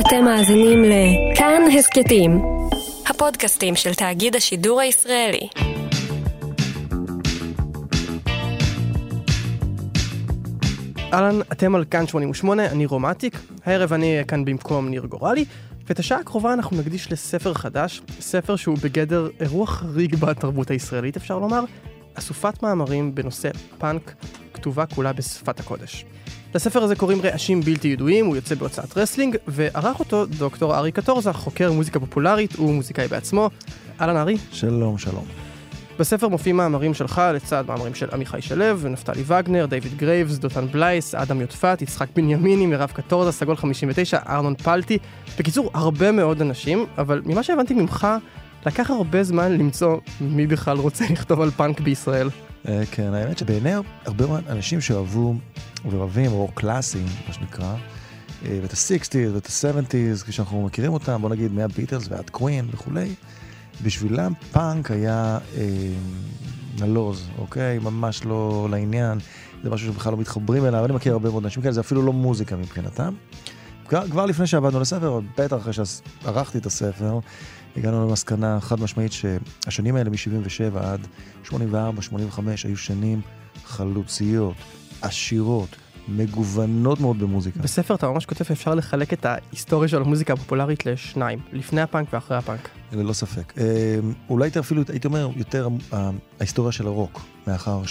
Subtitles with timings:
[0.00, 2.42] אתם מאזינים לכאן הסכתים,
[3.06, 5.48] הפודקאסטים של תאגיד השידור הישראלי.
[11.12, 15.44] אהלן, אתם על כאן 88, אני רומטיק, הערב אני אהיה כאן במקום ניר גורלי,
[15.86, 21.38] ואת השעה הקרובה אנחנו נקדיש לספר חדש, ספר שהוא בגדר אירוע חריג בתרבות הישראלית אפשר
[21.38, 21.64] לומר,
[22.14, 24.14] אסופת מאמרים בנושא פאנק,
[24.54, 26.04] כתובה כולה בשפת הקודש.
[26.54, 31.32] לספר הזה קוראים רעשים בלתי ידועים, הוא יוצא בהוצאת רסלינג, וערך אותו דוקטור ארי קטורזה,
[31.32, 33.50] חוקר מוזיקה פופולרית, הוא מוזיקאי בעצמו.
[34.00, 34.36] אהלן ארי.
[34.52, 35.24] שלום, שלום.
[35.98, 41.14] בספר מופיעים מאמרים שלך לצד מאמרים של עמיחי שלו, נפתלי וגנר, דיוויד גרייבס, דותן בלייס,
[41.14, 44.98] אדם יודפת, יצחק בנימיני, מירב קטורזה, סגול 59, ארנון פלטי.
[45.38, 48.06] בקיצור, הרבה מאוד אנשים, אבל ממה שהבנתי ממך,
[48.66, 52.28] לקח הרבה זמן למצוא מי בכלל רוצה לכתוב על פאנק בישראל.
[52.68, 53.72] אה, כן, האמת שבעיני
[54.04, 55.34] הרבה אנשים שאוהבו
[55.90, 57.74] ואוהבים רוק קלאסי, מה שנקרא,
[58.44, 63.14] אה, ואת ה-60's ואת ה-70's, כשאנחנו מכירים אותם, בוא נגיד מהביטלס ועד קווין וכולי,
[63.82, 65.66] בשבילם פאנק היה אה,
[66.80, 67.78] נלוז, אוקיי?
[67.78, 69.18] ממש לא לעניין,
[69.62, 72.12] זה משהו שבכלל לא מתחברים אליו, אני מכיר הרבה מאוד אנשים כאלה, זה אפילו לא
[72.12, 73.14] מוזיקה מבחינתם.
[73.88, 77.18] כבר, כבר לפני שעבדנו לספר, בטח אחרי שערכתי את הספר,
[77.76, 81.06] הגענו למסקנה חד משמעית שהשנים האלה מ-77 עד
[81.44, 81.52] 84-85
[82.64, 83.20] היו שנים
[83.64, 84.54] חלוציות,
[85.02, 85.76] עשירות,
[86.08, 87.60] מגוונות מאוד במוזיקה.
[87.60, 92.36] בספר אתה ממש כותב אפשר לחלק את ההיסטוריה של המוזיקה הפופולרית לשניים, לפני הפאנק ואחרי
[92.36, 92.68] הפאנק.
[92.92, 93.52] ללא ספק.
[93.58, 95.68] אה, אולי אפילו, הייתי אומר, יותר
[96.40, 97.82] ההיסטוריה של הרוק, מאחר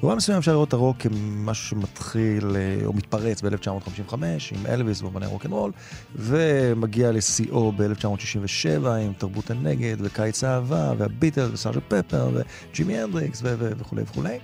[0.00, 5.26] שבמובן מסוים אפשר לראות את הרוק כמשהו שמתחיל אה, או מתפרץ ב-1955 עם אלוויס ואומני
[5.26, 5.72] רוקנרול,
[6.16, 14.38] ומגיע לשיאו ב-1967 עם תרבות הנגד וקיץ האהבה והביטל וסארג'ה פפר וג'ימי הנדריקס וכולי וכולי.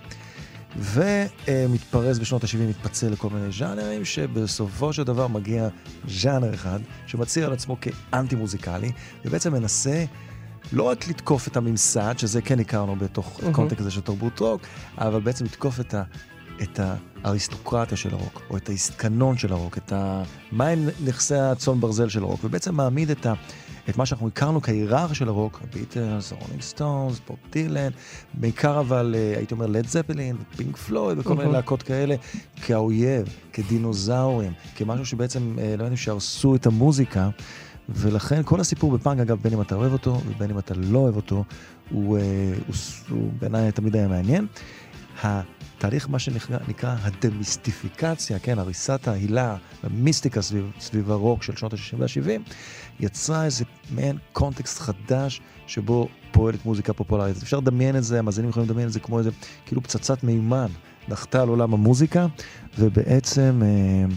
[0.78, 5.68] ומתפרס בשנות ה-70, מתפצל לכל מיני ז'אנרים, שבסופו של דבר מגיע
[6.08, 8.92] ז'אנר אחד, שמצהיר על עצמו כאנטי מוזיקלי,
[9.24, 10.04] ובעצם מנסה
[10.72, 13.48] לא רק לתקוף את הממסד, שזה כן הכרנו בתוך mm-hmm.
[13.48, 14.62] הקונטקסט הזה של תרבות רוק,
[14.98, 16.02] אבל בעצם לתקוף את ה...
[16.62, 16.80] את
[17.24, 20.22] האריסטוקרטיה של הרוק, או את הקנון של הרוק, את ה...
[20.52, 23.32] מהם נכסי הצאן ברזל של הרוק, ובעצם מעמיד את ה...
[23.88, 27.90] את מה שאנחנו הכרנו כהיררכיה של הרוק, הביטלס, רולינג סטונס, בוב דילן,
[28.34, 32.14] בעיקר אבל אה, הייתי אומר לד זפלין, פינק פלויד וכל מיני להקות כאלה,
[32.62, 37.28] כאויב, כדינוזאורים, כמשהו שבעצם, אה, לא יודעים, שהרסו את המוזיקה.
[37.88, 41.16] ולכן כל הסיפור בפאנק, אגב, בין אם אתה אוהב אותו ובין אם אתה לא אוהב
[41.16, 41.44] אותו,
[41.90, 42.22] הוא, אה,
[42.66, 42.74] הוא,
[43.10, 44.46] הוא בעיניי תמיד היה מעניין.
[45.78, 52.52] תהליך מה שנקרא הדמיסטיפיקציה, כן, הריסת ההילה, המיסטיקה סביב, סביב הרוק של שנות ה-60 וה-70,
[53.00, 57.36] יצרה איזה מעין קונטקסט חדש שבו פועלת מוזיקה פופולרית.
[57.42, 59.30] אפשר לדמיין את זה, המאזינים יכולים לדמיין את זה כמו איזה,
[59.66, 60.70] כאילו פצצת מימן,
[61.08, 62.26] נחתה על עולם המוזיקה,
[62.78, 63.62] ובעצם...
[63.64, 64.14] אה,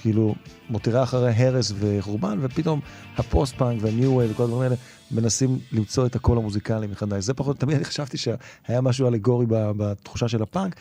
[0.00, 0.34] כאילו
[0.70, 2.80] מותירה אחרי הרס וחורבן, ופתאום
[3.16, 4.74] הפוסט-פאנק והניו וייב וכל הדברים האלה
[5.10, 7.24] מנסים למצוא את הקול המוזיקלי מחדש.
[7.24, 10.76] זה פחות, תמיד אני חשבתי שהיה משהו אלגורי בתחושה של הפאנק.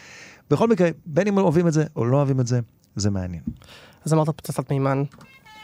[0.50, 2.60] בכל מקרה, בין אם אוהבים את זה או לא אוהבים את זה,
[2.96, 3.44] זה מעניין.
[4.06, 5.04] אז אמרת פצצת מימן,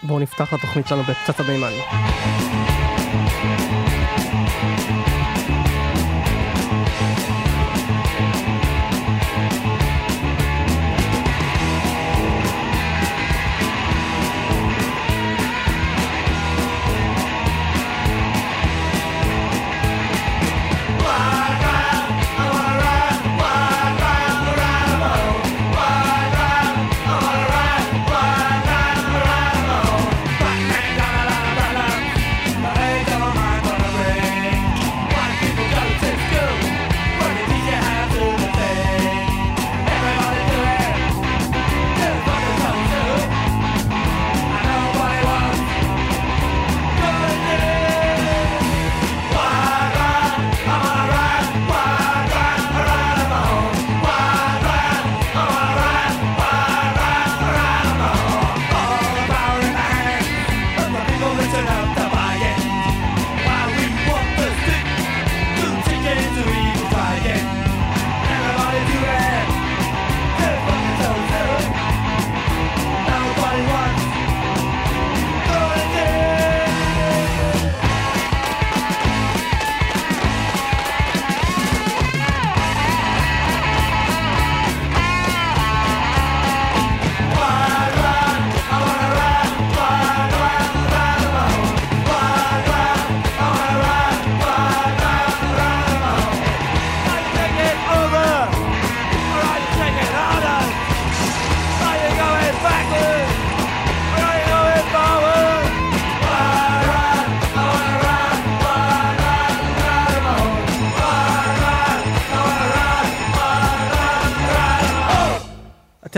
[0.04, 1.72] בואו נפתח לתוכנית שלנו בפצצת מימן.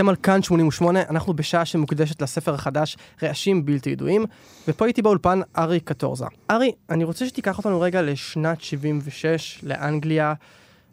[0.02, 4.24] אתם על כאן 88, אנחנו בשעה שמוקדשת לספר החדש רעשים בלתי ידועים,
[4.68, 6.24] ופה איתי באולפן ארי קטורזה.
[6.50, 10.34] ארי, אני רוצה שתיקח אותנו רגע לשנת 76, לאנגליה,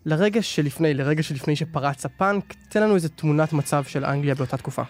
[0.06, 4.84] לרגע שלפני, לרגע שלפני שפרץ הפאנק, תן לנו איזה תמונת מצב של אנגליה באותה תקופה.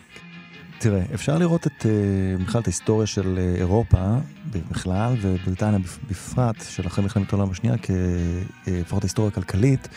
[0.80, 4.16] תראה, אפשר לראות את, אה, בכלל את ההיסטוריה של אה, אירופה
[4.52, 5.80] בכלל, ובריטניה
[6.10, 9.88] בפרט, של אחרי מלחמת העולם השנייה, כלפחות ההיסטוריה הכלכלית,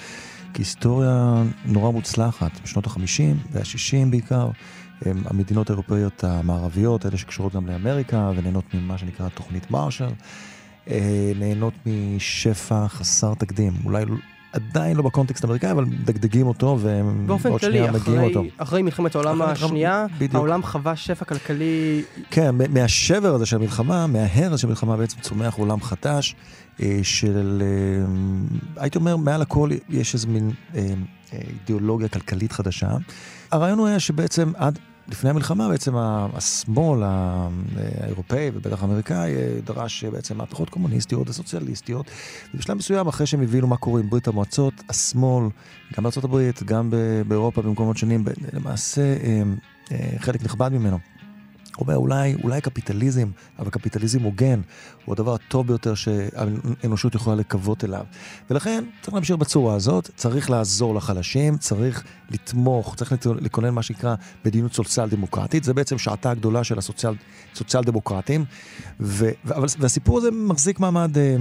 [0.55, 2.61] כהיסטוריה נורא מוצלחת.
[2.65, 4.49] בשנות ה-50 וה-60 בעיקר,
[5.07, 10.09] המדינות האירופאיות המערביות, אלה שקשורות גם לאמריקה, ונהנות ממה שנקרא תוכנית מרשל,
[10.91, 13.73] אה, נהנות משפע חסר תקדים.
[13.85, 14.05] אולי
[14.53, 18.33] עדיין לא בקונטקסט האמריקאי, אבל מדגדגים אותו, והם עוד שנייה מגיעים אותו.
[18.33, 20.35] באופן כללי, אחרי מלחמת העולם השנייה, בדיוק.
[20.35, 22.03] העולם חווה שפע כלכלי...
[22.31, 26.35] כן, מהשבר הזה של המלחמה, מההרס של המלחמה בעצם צומח עולם חדש,
[27.03, 27.63] של...
[27.63, 30.95] אה, הייתי אומר, מעל הכל יש איזה מין אה,
[31.33, 32.89] אידיאולוגיה כלכלית חדשה.
[33.51, 34.79] הרעיון הוא היה שבעצם עד
[35.09, 39.33] לפני המלחמה בעצם השמאל האירופאי ובטח האמריקאי
[39.65, 42.11] דרש בעצם מהפכות קומוניסטיות וסוציאליסטיות.
[42.55, 45.49] ובשלב מסוים, אחרי שהם הבינו מה קורה עם ברית המועצות, השמאל,
[45.97, 46.91] גם הברית, גם
[47.29, 49.43] באירופה, במקומות שונים, למעשה אה,
[49.93, 50.99] אה, חלק נכבד ממנו.
[51.77, 54.61] הוא אומר, אולי, אולי קפיטליזם, אבל קפיטליזם הוגן,
[55.05, 58.05] הוא הדבר הטוב ביותר שהאנושות יכולה לקוות אליו.
[58.51, 64.15] ולכן צריך להמשיך בצורה הזאת, צריך לעזור לחלשים, צריך לתמוך, צריך לכונן מה שנקרא
[64.45, 67.15] מדיניות סוציאל דמוקרטית, זה בעצם שעתה הגדולה של הסוציאל
[67.55, 68.45] סוציאל דמוקרטים,
[69.01, 71.37] ו, אבל, והסיפור הזה מחזיק מעמד אה,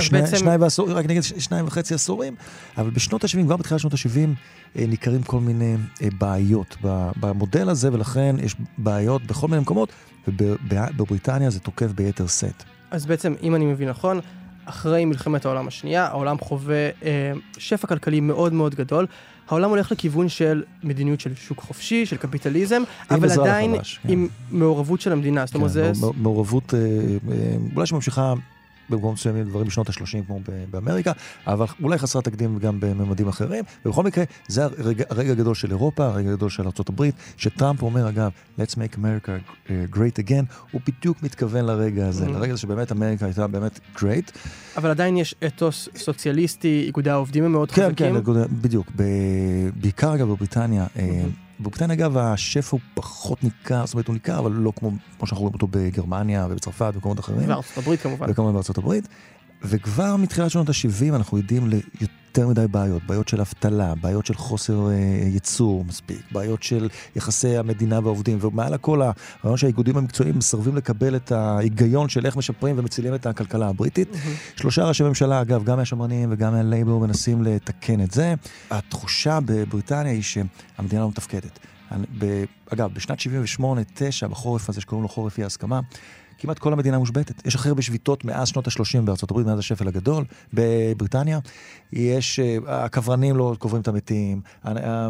[0.00, 0.36] שני, בעצם...
[0.36, 2.34] שניים, ועשור, רק נגיד שניים וחצי עשורים,
[2.78, 4.32] אבל בשנות ה-70, כבר בתחילת שנות ה-70, אה,
[4.76, 6.76] ניכרים כל מיני אה, בעיות
[7.20, 9.92] במודל הזה, ולכן יש בעיות בכל מיני מקומות,
[10.28, 12.64] ובבריטניה זה תוקף ביתר שאת.
[12.90, 14.20] אז בעצם, אם אני מבין נכון,
[14.64, 19.06] אחרי מלחמת העולם השנייה, העולם חווה אה, שפע כלכלי מאוד מאוד גדול.
[19.48, 24.56] העולם הולך לכיוון של מדיניות של שוק חופשי, של קפיטליזם, אבל עדיין חדש, עם כן.
[24.56, 25.46] מעורבות של המדינה.
[25.46, 26.06] זאת אומרת, כן, זה...
[26.16, 26.78] מעורבות, אה,
[27.32, 28.34] אה, אולי שממשיכה
[28.90, 30.40] במקומות מסוימים דברים בשנות ה-30 כמו
[30.70, 31.12] באמריקה,
[31.46, 33.64] אבל אולי חסרת תקדים גם בממדים אחרים.
[33.84, 37.04] ובכל מקרה, זה הרגע, הרגע הגדול של אירופה, הרגע הגדול של ארה"ב,
[37.36, 39.28] שטראמפ אומר, אגב, let's make America
[39.66, 42.30] uh, great again, הוא בדיוק מתכוון לרגע הזה, mm-hmm.
[42.30, 44.38] לרגע הזה שבאמת אמריקה הייתה באמת great.
[44.76, 48.22] אבל עדיין יש אתוס סוציאליסטי, איגודי העובדים הם מאוד כן, חזקים.
[48.22, 48.86] כן, כן, בדיוק.
[49.80, 50.86] בעיקר אגב בבריטניה.
[50.86, 51.49] Mm-hmm.
[51.60, 55.42] בבריטניה אגב השפע הוא פחות ניכר, זאת אומרת הוא ניכר, אבל לא כמו, כמו שאנחנו
[55.42, 57.48] רואים אותו בגרמניה ובצרפת ובמקומות אחרים.
[57.48, 58.26] בארצות הברית כמובן.
[58.30, 59.08] וכמובן בארצות הברית.
[59.62, 64.90] וכבר מתחילת שנות ה-70 אנחנו יודעים ליותר מדי בעיות, בעיות של אבטלה, בעיות של חוסר
[64.90, 64.94] אה,
[65.26, 71.32] ייצור מספיק, בעיות של יחסי המדינה והעובדים, ומעל הכל הרעיון שהאיגודים המקצועיים מסרבים לקבל את
[71.32, 74.12] ההיגיון של איך משפרים ומצילים את הכלכלה הבריטית.
[74.12, 74.60] Mm-hmm.
[74.60, 78.34] שלושה ראשי ממשלה, אגב, גם מהשמרנים וגם מהלייבור מנסים לתקן את זה.
[78.70, 81.58] התחושה בבריטניה היא שהמדינה לא מתפקדת.
[82.72, 83.18] אגב, בשנת
[83.60, 85.80] 78-9, בחורף הזה שקוראים לו חורף אי הסכמה,
[86.40, 87.46] כמעט כל המדינה מושבתת.
[87.46, 90.24] יש הכי הרבה שביתות מאז שנות ה-30 בארצות הברית, מאז השפל הגדול.
[90.52, 91.38] בבריטניה
[91.92, 95.08] יש, אה, הקברנים לא קוברים את המתים, אה,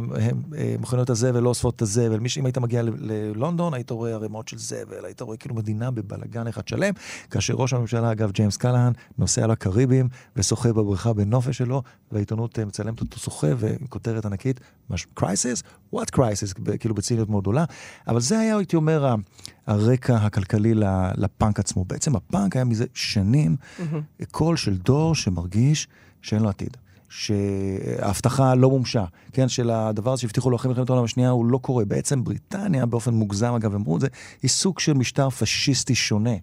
[0.81, 2.19] מכוניות הזבל לא אוספות את הזבל.
[2.19, 6.47] מי שאם היית מגיע ללונדון, היית רואה ערימות של זבל, היית רואה כאילו מדינה בבלגן
[6.47, 6.95] אחד שלם,
[7.31, 13.01] כאשר ראש הממשלה, אגב, ג'יימס קלהן, נוסע לקריבים ושוחה בבריכה בנופש שלו, והעיתונות אה, מצלמת
[13.01, 14.61] אותו שוחה וכותרת ענקית,
[15.15, 15.63] קרייסיס?
[15.95, 16.77] what crisis?
[16.81, 17.65] כאילו בציניות מאוד גדולה.
[18.09, 19.15] אבל זה היה, הייתי אומר,
[19.67, 20.75] הרקע הכלכלי
[21.17, 21.85] לפאנק עצמו.
[21.85, 24.25] בעצם הפאנק היה מזה שנים mm-hmm.
[24.31, 25.89] קול של דור שמרגיש
[26.23, 26.77] שאין לו עתיד.
[27.11, 31.59] שההבטחה לא מומשה, כן, של הדבר הזה שהבטיחו לו אחרי מלחמת העולם השנייה, הוא לא
[31.59, 31.85] קורה.
[31.85, 34.09] בעצם בריטניה, באופן מוגזם אגב, אמרו את זה,
[34.43, 36.35] היא סוג של משטר פשיסטי שונה.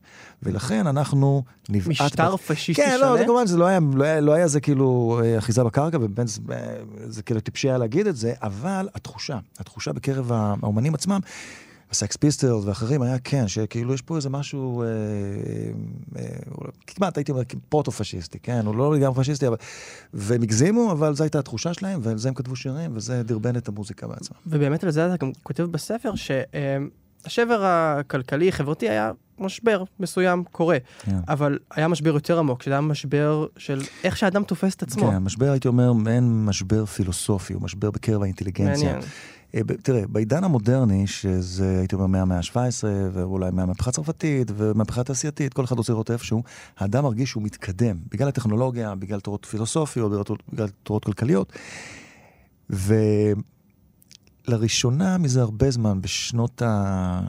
[0.43, 1.87] ולכן אנחנו נבעט...
[1.87, 2.39] משטר ב...
[2.39, 3.05] פשיסטי כן, שונה?
[3.05, 5.63] כן, לא, זה כמובן, זה לא היה, לא היה, לא היה זה כאילו אה, אחיזה
[5.63, 6.41] בקרקע, ובאמת זה,
[7.07, 11.19] זה כאילו טיפשי היה להגיד את זה, אבל התחושה, התחושה בקרב האומנים עצמם,
[11.91, 17.31] הסקס פיסטלס ואחרים היה כן, שכאילו יש פה איזה משהו, אה, אה, אה, כמעט הייתי
[17.31, 19.55] אומר פרוטו-פשיסטי, כן, הוא לא לגמרי פשיסטי, אבל...
[20.13, 23.67] והם הגזימו, אבל זו הייתה התחושה שלהם, ועל זה הם כתבו שירים, וזה דרבן את
[23.67, 24.37] המוזיקה בעצמה.
[24.47, 31.05] ובאמת על זה אתה גם כותב בספר, שהשבר הכלכלי-חברתי היה משבר מסוים קורה, yeah.
[31.05, 31.17] כן.
[31.27, 35.11] אבל היה משבר יותר עמוק, שזה היה משבר של איך שאדם תופס את עצמו.
[35.11, 38.93] כן, משבר הייתי אומר, מעין משבר פילוסופי, הוא משבר בקרב האינטליגנציה.
[38.93, 39.09] מעניין.
[39.55, 45.63] אה, תראה, בעידן המודרני, שזה הייתי אומר מהמאה ה-17, ואולי מהמהפכה הצרפתית, ומהפכה התעשייתית, כל
[45.63, 46.43] אחד רוצה לראות איפשהו,
[46.77, 51.53] האדם מרגיש שהוא מתקדם, בגלל הטכנולוגיה, בגלל תורות פילוסופיות, בגלל תורות כלכליות.
[54.47, 57.21] ולראשונה מזה הרבה זמן, בשנות ה...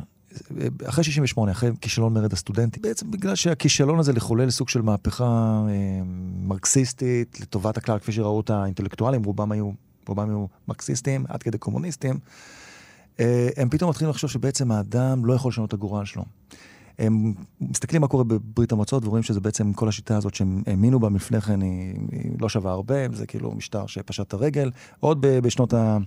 [0.85, 5.25] אחרי 68, אחרי כישלון מרד הסטודנטים, בעצם בגלל שהכישלון הזה לחולל סוג של מהפכה
[5.69, 6.03] אה,
[6.43, 9.71] מרקסיסטית לטובת הכלל, כפי שראו אותה האינטלקטואלים, רובם היו
[10.09, 12.19] רובם היו מרקסיסטים, עד כדי קומוניסטים.
[13.21, 16.25] אה, הם פתאום מתחילים לחשוב שבעצם האדם לא יכול לשנות את הגורל שלו.
[16.99, 21.09] הם מסתכלים מה קורה בברית המועצות ורואים שזה בעצם כל השיטה הזאת שהם האמינו בה
[21.15, 25.75] לפני כן היא, היא לא שווה הרבה, זה כאילו משטר שפשט את הרגל, עוד בשנות
[25.75, 25.99] ה...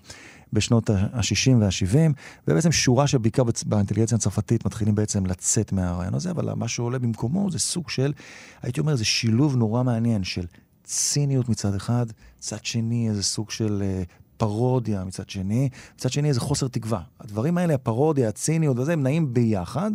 [0.53, 2.13] בשנות ה-60 וה-70,
[2.48, 7.60] ובעצם שורה שבעיקר באינטליגנציה הצרפתית מתחילים בעצם לצאת מהרעיון הזה, אבל מה שעולה במקומו זה
[7.60, 8.13] סוג של,
[8.62, 10.46] הייתי אומר, זה שילוב נורא מעניין של
[10.92, 12.06] ציניות מצד אחד,
[12.40, 17.00] מצד שני איזה סוג של אה, פרודיה מצד שני, מצד שני איזה חוסר תקווה.
[17.20, 19.92] הדברים האלה, הפרודיה, הציניות וזה, הם נעים ביחד,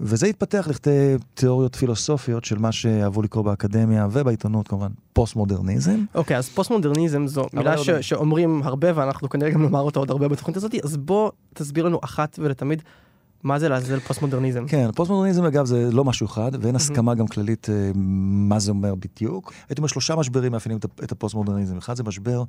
[0.00, 6.04] וזה התפתח לכדי תיאוריות פילוסופיות של מה שאהבו לקרוא באקדמיה ובעיתונות כמובן, פוסט-מודרניזם.
[6.14, 10.10] אוקיי, אוקיי, אז פוסט-מודרניזם זו מילה ש- שאומרים הרבה, ואנחנו כנראה גם נאמר אותה עוד
[10.10, 12.82] הרבה בתוכנית הזאת, אז בוא תסביר לנו אחת ולתמיד.
[13.42, 14.64] מה זה לעזאזל פוסט-מודרניזם?
[14.68, 18.94] כן, פוסט-מודרניזם אגב זה לא משהו אחד, ואין הסכמה גם כללית אה, מה זה אומר
[18.94, 19.52] בדיוק.
[19.68, 21.78] הייתי אומר שלושה משברים מאפיינים את הפוסט-מודרניזם.
[21.78, 22.44] אחד זה משבר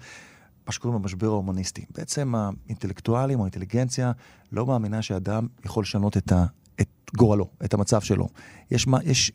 [0.67, 1.85] מה שקוראים המשבר ההומניסטי.
[1.97, 4.11] בעצם האינטלקטואלים או האינטליגנציה
[4.51, 6.45] לא מאמינה שאדם יכול לשנות את, ה,
[6.81, 8.27] את גורלו, את המצב שלו.
[8.71, 9.31] יש מה, יש,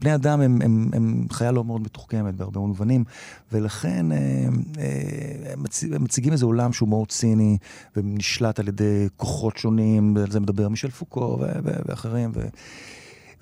[0.00, 3.04] בני אדם הם, הם, הם חיה לא מאוד מתוחכמת בהרבה מובנים,
[3.52, 7.58] ולכן הם, אה, אה, הם, מציג, הם מציגים איזה עולם שהוא מאוד ציני,
[7.96, 12.32] ונשלט על ידי כוחות שונים, ועל זה מדבר מישל פוקו ואחרים.
[12.34, 12.48] ו...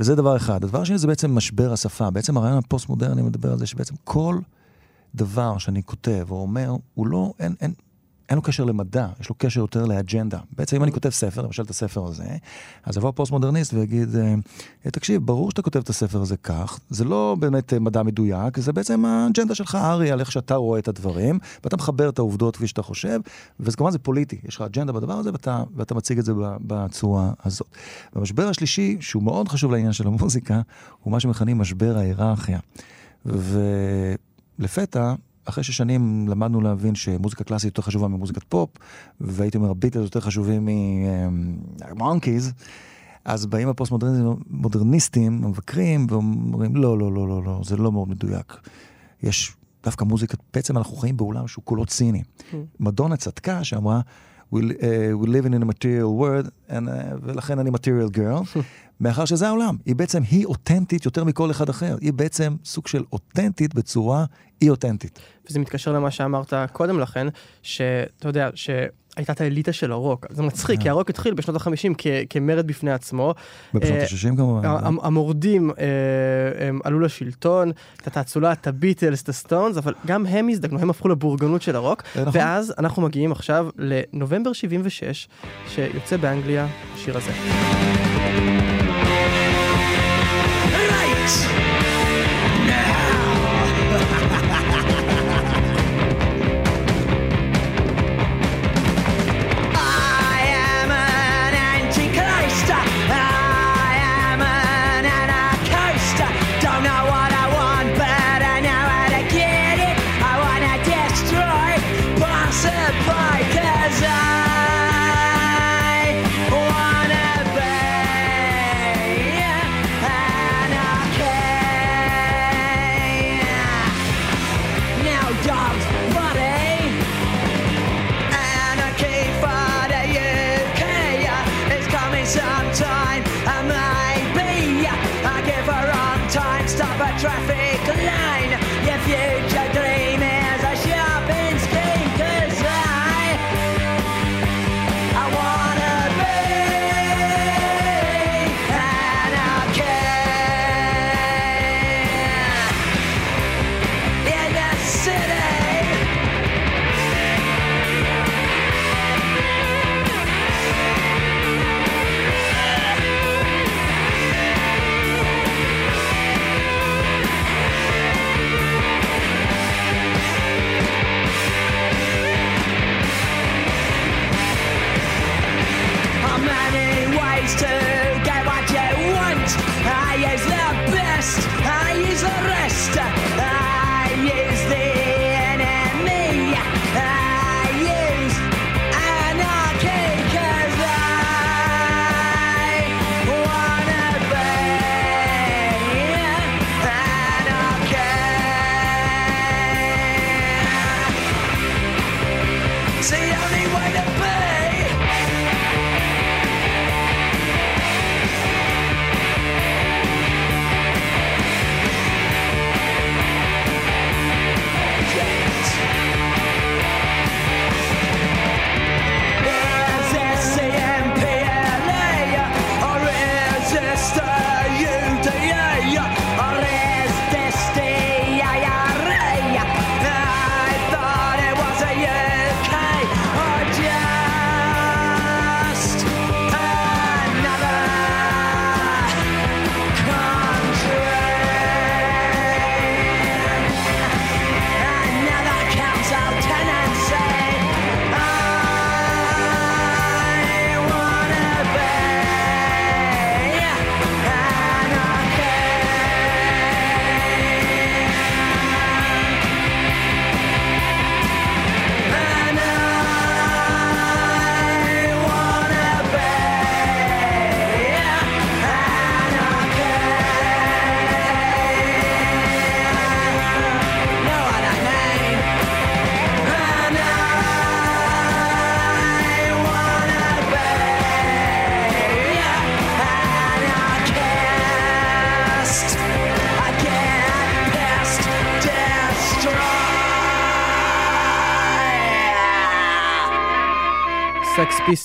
[0.01, 0.65] וזה דבר אחד.
[0.65, 2.11] הדבר השני זה בעצם משבר השפה.
[2.11, 4.39] בעצם הרעיון הפוסט-מודרני מדבר על זה שבעצם כל...
[5.15, 7.73] דבר שאני כותב או אומר, הוא לא, אין, אין,
[8.31, 10.39] אין לו קשר למדע, יש לו קשר יותר לאג'נדה.
[10.57, 12.25] בעצם אם אני כותב ספר, למשל את הספר הזה,
[12.85, 17.37] אז יבוא פוסט-מודרניסט ויגיד, אה, תקשיב, ברור שאתה כותב את הספר הזה כך, זה לא
[17.39, 21.39] באמת אה, מדע מדויק, זה בעצם האג'נדה שלך, ארי, על איך שאתה רואה את הדברים,
[21.65, 23.21] ואתה מחבר את העובדות כפי שאתה חושב,
[23.61, 27.69] וכמובן זה פוליטי, יש לך אג'נדה בדבר הזה, ואתה, ואתה מציג את זה בצורה הזאת.
[28.13, 30.61] והמשבר השלישי, שהוא מאוד חשוב לעניין של המוזיקה,
[31.03, 32.59] הוא מה שמכנים משבר ההיררכיה.
[33.27, 33.61] ו...
[35.50, 38.71] אחרי ששנים למדנו להבין שמוזיקה קלאסית יותר חשובה ממוזיקת פופ,
[39.21, 40.69] והייתי אומר, הביטלס יותר חשובים
[41.91, 42.53] ממאנקיז,
[43.25, 48.57] אז באים הפוסט-מודרניסטים, המבקרים, ואומרים, לא, לא, לא, לא, לא, זה לא מאוד מדויק.
[49.23, 52.23] יש דווקא מוזיקה, בעצם אנחנו חיים בעולם שהוא כולו ציני.
[52.23, 52.55] אממ.
[52.80, 54.00] מדונה צדקה שאמרה,
[54.54, 58.45] we, uh, we live in a material world, and, uh, ולכן אני material girl,
[59.00, 59.76] מאחר שזה העולם.
[59.87, 61.97] היא בעצם, היא אותנטית יותר מכל אחד אחר.
[62.00, 64.25] היא בעצם סוג של אותנטית בצורה
[64.62, 65.19] אי אותנטית.
[65.50, 67.26] וזה מתקשר למה שאמרת קודם לכן,
[67.62, 70.26] שאתה יודע, שהייתה את האליטה של הרוק.
[70.30, 70.92] זה מצחיק, כי אה.
[70.92, 71.95] הרוק התחיל בשנות ה-50
[72.30, 73.35] כמרד בפני עצמו.
[73.75, 74.69] בשנות אה, ה-60 כמובן.
[75.02, 77.73] המורדים אה, עלו לשלטון,
[78.09, 82.02] את האצולה, את הביטלס, את הסטונס, אבל גם הם הזדקנו, הם הפכו לבורגנות של הרוק.
[82.16, 82.33] נכון.
[82.33, 85.28] ואז אנחנו מגיעים עכשיו לנובמבר 76,
[85.69, 87.30] שיוצא באנגליה השיר הזה.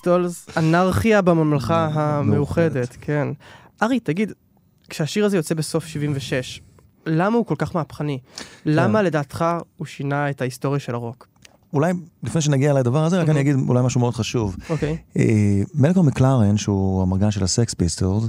[0.09, 2.33] פיסטולס, אנרכיה בממלכה מאוחדת.
[2.33, 3.27] המאוחדת, כן.
[3.83, 4.31] ארי, תגיד,
[4.89, 6.62] כשהשיר הזה יוצא בסוף 76,
[7.05, 8.19] למה הוא כל כך מהפכני?
[8.65, 9.45] למה לדעתך
[9.77, 11.27] הוא שינה את ההיסטוריה של הרוק?
[11.74, 11.93] אולי
[12.24, 14.55] לפני שנגיע לדבר הזה, רק אני אגיד אולי משהו מאוד חשוב.
[14.69, 14.97] אוקיי.
[15.17, 15.24] אה,
[15.75, 18.24] מלקום מקלרן, שהוא האמרגן של הסקס פיסטולס,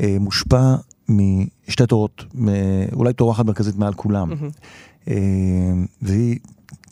[0.00, 0.74] אה, מושפע
[1.08, 2.48] משתי תורות, מ-
[2.92, 4.30] אולי תורה אחת מרכזית מעל כולם.
[5.08, 5.14] אה,
[6.02, 6.38] והיא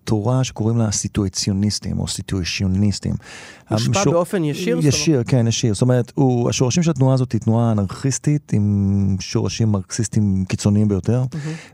[0.04, 3.14] תורה שקוראים לה סיטואציוניסטים או סיטואציוניסטים.
[3.70, 4.76] הושפע המשור- באופן ישיר?
[4.76, 5.72] זאת ישיר, כן, ישיר.
[5.74, 11.24] זאת אומרת, הוא, השורשים של התנועה הזאת היא תנועה אנרכיסטית עם שורשים מרקסיסטים קיצוניים ביותר.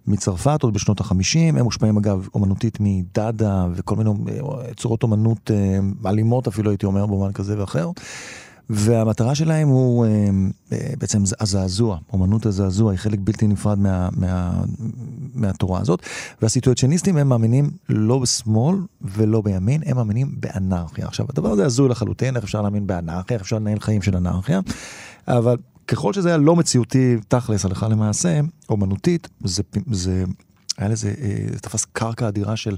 [0.07, 5.79] מצרפת עוד בשנות החמישים, הם מושפעים אגב אומנותית מדאדה וכל מיני אה, צורות אומנות אה,
[6.11, 7.91] אלימות אפילו הייתי אומר במובן כזה ואחר.
[8.71, 10.11] והמטרה שלהם הוא אה,
[10.73, 14.63] אה, בעצם הזעזוע, אומנות הזעזוע היא חלק בלתי נפרד מה, מה,
[15.35, 16.03] מהתורה הזאת.
[16.43, 21.07] והסיטואציוניסטים הם מאמינים לא בשמאל ולא בימין, הם מאמינים באנרכיה.
[21.07, 24.61] עכשיו הדבר הזה הזוי לחלוטין, איך אפשר להאמין באנרכיה, איך אפשר לנהל חיים של אנרכיה,
[25.29, 30.25] אבל ככל שזה היה לא מציאותי תכלס הלכה למעשה, אומנותית, זה, זה
[30.79, 32.77] היה לזה, אה, זה תפס קרקע אדירה של,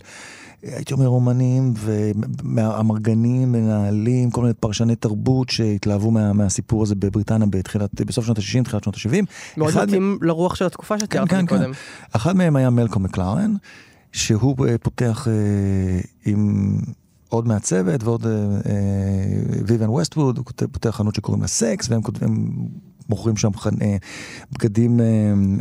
[0.62, 8.00] הייתי אומר, אומנים והמרגנים, מנהלים, כל מיני פרשני תרבות שהתלהבו מה, מהסיפור הזה בבריטניה בתחילת,
[8.00, 9.26] בסוף שנות ה-60, תחילת שנות ה-70.
[9.56, 11.46] מאוד מתאים לרוח של התקופה שתיארת כן, כן.
[11.46, 11.70] קודם.
[12.12, 13.54] אחד מהם היה מלקום מקלרן,
[14.12, 16.76] שהוא אה, פותח אה, עם
[17.28, 22.52] עוד מהצוות ועוד אה, אה, ויוון ווסטווד, הוא פותח חנות שקוראים לה סקס, והם כותבים,
[23.10, 23.50] מוכרים שם
[23.82, 23.96] אה,
[24.52, 25.04] בגדים אה,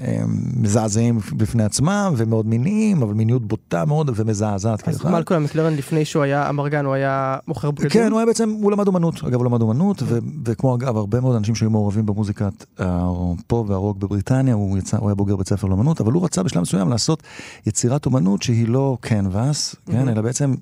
[0.03, 0.23] אה,
[0.55, 5.11] מזעזעים בפני עצמם ומאוד מיניים, אבל מיניות בוטה מאוד ומזעזעת אז כאחד.
[5.11, 7.89] מלקולם מקלרן לפני שהוא היה אמרגן, הוא היה מוכר בגדים?
[7.89, 11.19] כן, הוא היה בעצם, הוא למד אומנות, אגב הוא למד אומנות, ו- וכמו אגב הרבה
[11.19, 15.67] מאוד אנשים שהיו מעורבים במוזיקת הפופ והרוק בבריטניה, הוא, יצא, הוא היה בוגר בית ספר
[15.67, 17.23] לאומנות, אבל הוא רצה בשלב מסוים לעשות
[17.65, 20.53] יצירת אומנות שהיא לא קנבס, כן, אלא בעצם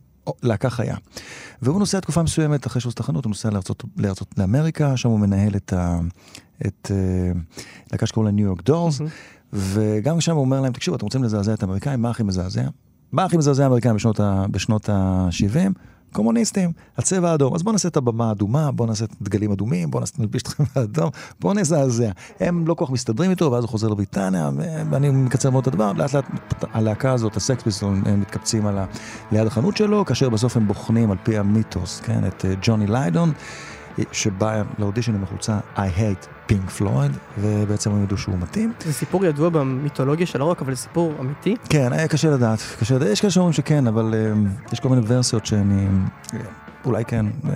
[0.43, 0.95] להקה חיה.
[1.61, 5.09] והוא נוסע תקופה מסוימת, אחרי שהוא עושה את החנות, הוא נוסע לארצות, לארצות, לאמריקה, שם
[5.09, 5.99] הוא מנהל את ה...
[6.65, 7.31] את אה,
[7.91, 9.01] להקה שקוראים לה ניו יורק דורס,
[9.53, 12.63] וגם שם הוא אומר להם, תקשיבו, אתם רוצים לזעזע את האמריקאים, מה הכי מזעזע?
[13.11, 15.71] מה הכי מזעזע האמריקאים בשנות ה- בשנות ה-70?
[16.11, 17.55] קומוניסטים, הצבע האדום.
[17.55, 21.53] אז בואו נעשה את הבמה האדומה, בואו נעשה דגלים אדומים, בואו נלביש אתכם באדום, בואו
[21.53, 22.11] נזעזע.
[22.39, 24.49] הם לא כל כך מסתדרים איתו, ואז הוא חוזר לבריטניה,
[24.89, 26.25] ואני מקצר מאוד את הדבר, לאט לאט
[26.73, 28.85] הלהקה הזאת, הסקס פיסטול, הם מתקבצים על ה...
[29.31, 33.31] ליד החנות שלו, כאשר בסוף הם בוחנים על פי המיתוס, כן, את אה, ג'וני ליידון,
[34.11, 38.73] שבא לאודישן עם החולצה I hate Pink Floyd, ובעצם הם ידעו שהוא מתאים.
[38.85, 41.55] זה סיפור ידוע במיתולוגיה של הרוק, אבל זה סיפור אמיתי.
[41.69, 45.01] כן, היה קשה לדעת, קשה לדעת, יש כאלה שאומרים שכן, אבל uh, יש כל מיני
[45.07, 45.87] ורסיות שאני,
[46.27, 46.35] uh,
[46.85, 47.25] אולי כן.
[47.43, 47.47] Uh,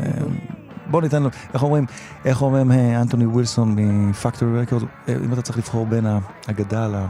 [0.88, 1.86] בוא ניתן לו, איך אומרים,
[2.26, 6.06] איך אומרים uh, אנטוני ווילסון מפקטורי רקורד, uh, אם אתה צריך לבחור בין
[6.48, 7.06] האגדה ל-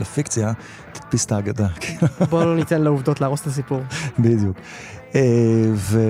[0.00, 0.52] לפיקציה,
[0.92, 1.66] תדפיס את האגדה,
[2.30, 3.80] בואו לא ניתן לעובדות להרוס את הסיפור.
[4.18, 4.56] בדיוק.
[5.12, 5.14] Uh,
[5.74, 6.00] ו...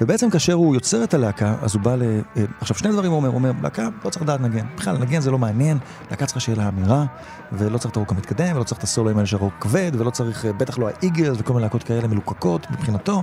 [0.00, 2.02] ובעצם כאשר הוא יוצר את הלהקה, אז הוא בא ל...
[2.02, 4.66] אה, עכשיו, שני דברים הוא אומר, הוא אומר, להקה לא צריך לדעת לנגן.
[4.76, 5.78] בכלל, לנגן זה לא מעניין,
[6.10, 7.04] להקה צריכה שיהיה לה אמירה,
[7.52, 10.44] ולא צריך את הרוק המתקדם, ולא צריך את הסולואים האלה של רוק כבד, ולא צריך,
[10.44, 13.22] אה, בטח לא האיגרס וכל מיני להקות כאלה מלוקקות מבחינתו.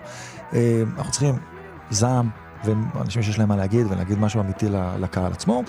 [0.53, 1.35] אה, אנחנו צריכים
[1.89, 2.29] זעם,
[2.65, 4.65] ואנשים שיש להם מה להגיד, ולהגיד משהו אמיתי
[4.99, 5.63] לקהל עצמו.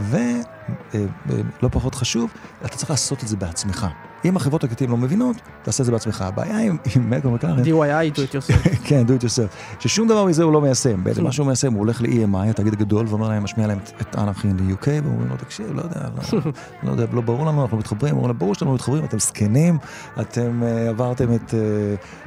[0.00, 2.32] ולא פחות חשוב,
[2.64, 3.86] אתה צריך לעשות את זה בעצמך.
[4.24, 6.22] אם החברות הקטעים לא מבינות, תעשה את זה בעצמך.
[6.22, 8.68] הבעיה עם, מלקום מקלרן, DIY, do it yourself.
[8.88, 9.80] כן, do it yourself.
[9.80, 11.04] ששום דבר מזה הוא לא מיישם.
[11.04, 14.16] בעצם מה שהוא מיישם, הוא הולך ל-EMI, התאגיד הגדול, ואומר להם, משמיע להם את- את
[14.18, 16.00] אנרכי in the UK, ואומרים לו, תקשיב, לא יודע,
[16.32, 16.40] לא,
[16.82, 19.78] לא יודע, לא ברור לנו, אנחנו מתחברים, אומרים לו, ברור שאתם לא מתחברים, אתם זקנים,
[20.20, 21.60] אתם אה, עברתם את, אה,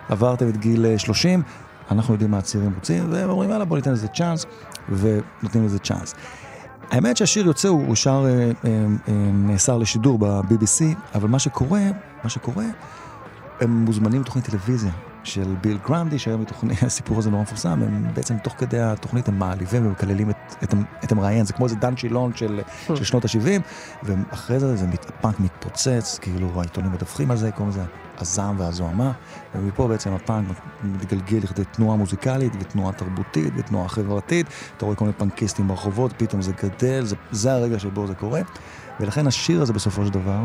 [0.09, 1.41] עברתם את גיל אה, 30,
[1.91, 4.45] אנחנו יודעים מה הצעירים רוצים, והם אומרים, יאללה, בוא ניתן לזה צ'אנס,
[4.89, 6.15] ונותנים לזה צ'אנס.
[6.91, 8.51] האמת שהשיר יוצא, הוא שר, אה, אה,
[9.07, 10.83] אה, נאסר לשידור ב-BBC,
[11.15, 11.81] אבל מה שקורה,
[12.23, 12.65] מה שקורה,
[13.61, 14.91] הם מוזמנים לתוכנית טלוויזיה
[15.25, 19.39] של ביל גרנדי, שהיום בתוכנית, הסיפור הזה נורא מפורסם, הם בעצם תוך כדי התוכנית הם
[19.39, 22.61] מעליבים ומקללים את, את, את המראיין, זה כמו איזה דן שילון של,
[22.95, 23.61] של שנות ה-70,
[24.03, 27.83] ואחרי זה, זה מת, הפאנק מתפוצץ, כאילו העיתונים מדווחים על זה, קוראים לזה
[28.17, 29.11] הזעם והזוהמה,
[29.55, 30.47] ומפה בעצם הפאנק
[30.83, 36.41] מתגלגל לכדי תנועה מוזיקלית ותנועה תרבותית ותנועה חברתית, אתה רואה כל מיני פאנקיסטים ברחובות, פתאום
[36.41, 38.41] זה גדל, זה, זה הרגע שבו זה קורה,
[38.99, 40.39] ולכן השיר הזה בסופו של דבר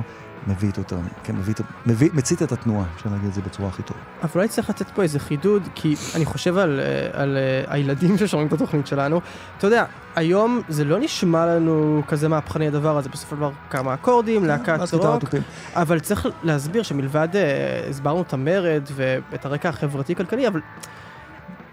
[0.46, 3.68] מביא איתו יותר, כן, מביא, איתו- מביא, מצית את התנועה, אפשר להגיד את זה בצורה
[3.68, 4.00] הכי טובה.
[4.22, 8.18] אבל אולי צריך לתת פה איזה חידוד, כי אני חושב על, אה, על אה, הילדים
[8.18, 9.20] ששומעים את התוכנית שלנו.
[9.58, 9.84] אתה יודע,
[10.16, 14.76] היום זה לא נשמע לנו כזה מהפכני הדבר הזה, בסופו של דבר כמה אקורדים, להקת
[14.78, 15.34] ואז גיטרה רוק.
[15.74, 20.60] אבל צריך להסביר שמלבד אה, הסברנו את המרד ואת הרקע החברתי-כלכלי, אבל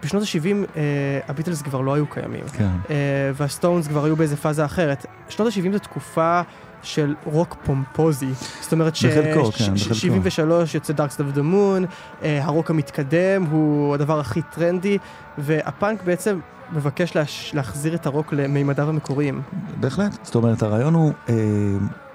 [0.02, 0.82] בשנות ה-70 אה,
[1.28, 2.44] הביטלס כבר לא היו קיימים.
[2.52, 2.68] כן.
[2.90, 2.94] אה,
[3.34, 5.06] והסטונס כבר היו באיזה פאזה אחרת.
[5.28, 6.40] שנות ה-70 זו תקופה
[6.82, 8.30] של רוק פומפוזי.
[8.60, 9.04] זאת אומרת ש...
[9.04, 9.94] בחלקו, כן, ש- בחלקו.
[9.94, 11.86] 73 יוצא Dark Side of the Moon,
[12.22, 14.98] אה, הרוק המתקדם הוא הדבר הכי טרנדי,
[15.38, 16.38] והפאנק בעצם
[16.72, 17.54] מבקש להש...
[17.54, 19.42] להחזיר את הרוק למימדיו המקוריים.
[19.80, 20.18] בהחלט.
[20.22, 21.34] זאת אומרת, הרעיון הוא, אה,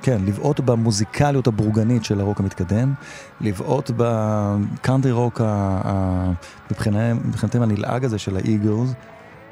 [0.02, 2.94] כן, לבעוט במוזיקליות הבורגנית של הרוק המתקדם,
[3.42, 5.46] לבעוט בקאנטרי רוק ה-
[5.86, 6.32] ה-
[6.72, 8.94] מבחינתם מבחינתם הנלעג הזה של האיגלס.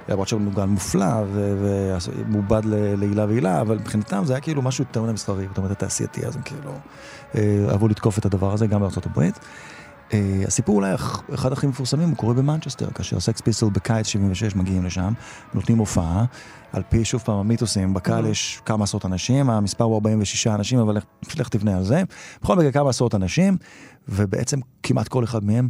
[0.09, 5.11] למרות שהוא מנוגן מופלא ומעובד לעילה ועילה, אבל מבחינתם זה היה כאילו משהו יותר מדי
[5.13, 6.71] מסחרי, זאת אומרת התעשייתי, אז הם כאילו
[7.35, 9.39] אה, אהבו לתקוף את הדבר הזה גם בארצות הברית.
[10.13, 10.95] אה, הסיפור אולי
[11.33, 15.13] אחד הכי מפורסמים הוא קורה במנצ'סטר, כאשר סקס פיסטול בקיץ 76 מגיעים לשם,
[15.53, 16.25] נותנים הופעה,
[16.73, 18.27] על פי שוב פעם המיתוסים, בקהל Mhm.
[18.27, 22.03] יש כמה עשרות אנשים, המספר הוא 46 אנשים, אבל לך- תבנה על זה.
[22.43, 23.57] בכל מקרה כמה עשרות אנשים,
[24.09, 25.69] ובעצם כמעט כל אחד מהם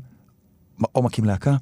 [0.96, 1.56] או מקים להקה,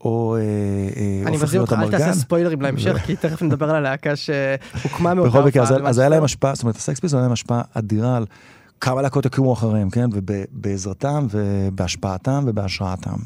[0.00, 0.83] או אה,
[1.26, 1.90] אני להיות אותך, אל.
[1.90, 5.98] תעשה ספוילרים להמשך, כי תכף נדבר על הלהקה שהוקמה מאותה בכל מקרה, אז, הופעה אז
[5.98, 6.24] היה להם.
[6.24, 8.26] השפעה, זאת אומרת, הסקס פיסטול היה להם השפעה אדירה על
[8.80, 10.08] כמה להקות יקומו אחריהם, כן?
[10.12, 13.16] ובעזרתם ובהשפעתם ובהשראתם,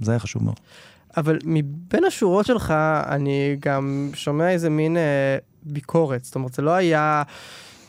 [0.00, 0.56] וזה היה חשוב מאוד.
[1.16, 2.74] אבל מבין השורות שלך,
[3.08, 5.02] אני גם שומע איזה מין אה,
[5.62, 6.24] ביקורת.
[6.24, 7.22] זאת אומרת, זה לא היה,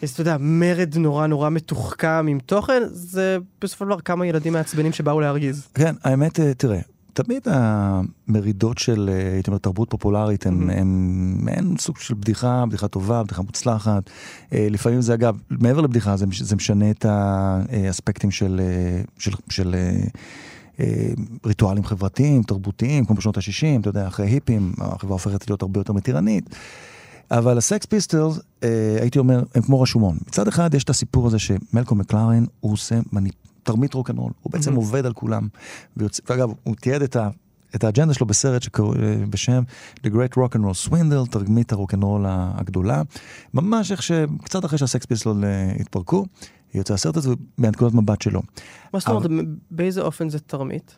[0.01, 4.53] איזה, אתה יודע, מרד נורא נורא מתוחכם עם תוכן, זה בסופו של דבר כמה ילדים
[4.53, 5.67] מעצבנים שבאו להרגיז.
[5.73, 6.79] כן, האמת, אה, תראה,
[7.23, 10.69] תמיד המרידות של, אה, הייתי אומר, תרבות פופולרית, הם.
[10.69, 14.09] הם מעין סוג של בדיחה, בדיחה טובה, בדיחה מוצלחת.
[14.53, 19.75] אה, לפעמים זה, אגב, מעבר לבדיחה, זה, זה משנה את האספקטים של, אה, של, של
[20.79, 20.85] אה,
[21.45, 25.93] ריטואלים חברתיים, תרבותיים, כמו בשנות ה-60, אתה יודע, אחרי היפים, החברה הופכת להיות הרבה יותר
[25.93, 26.55] מתירנית.
[27.31, 30.17] אבל הסקס פיסטלס, אה, הייתי אומר, הם כמו רשומון.
[30.27, 33.29] מצד אחד יש את הסיפור הזה שמלקום מקלרן, הוא עושה מני...
[33.63, 34.75] תרמית רוקנרול, הוא בעצם Mhm.
[34.75, 35.47] עובד על כולם.
[35.97, 37.29] ויוצא, ואגב, הוא תיעד את, ה,
[37.75, 39.63] את האג'נדה שלו בסרט שקורא, אה, בשם
[39.97, 43.01] The Great Rock and Roll Swindle, תרמית הרוקנרול הגדולה.
[43.53, 46.25] ממש איך שקצת אחרי שהסקס פיסטל אה, התפרקו,
[46.73, 48.41] יוצא הסרט הזה מהנקודת מבט שלו.
[48.93, 50.95] מה זאת אומרת, באיזה אופן זה תרמית?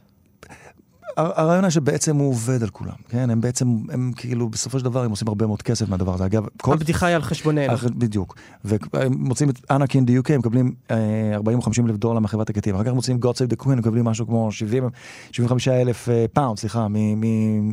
[1.18, 3.30] הר- הרעיון היה שבעצם הוא עובד על כולם, כן?
[3.30, 6.26] הם בעצם, הם כאילו, בסופו של דבר הם עושים הרבה מאוד כסף מהדבר הזה.
[6.26, 6.74] אגב, כל...
[6.74, 7.74] הבדיחה היא על חשבוננו.
[7.74, 8.36] אח- בדיוק.
[8.64, 8.82] והם
[9.18, 10.96] מוצאים את אנקין די UK, הם מקבלים אה,
[11.36, 12.76] 40 או 50 אלף דולר מחברת תקליטים.
[12.76, 14.90] אחר כך מוצאים God Save the Queen, הם מקבלים משהו כמו 70,
[15.32, 16.88] 75 אלף אה, pound, סליחה,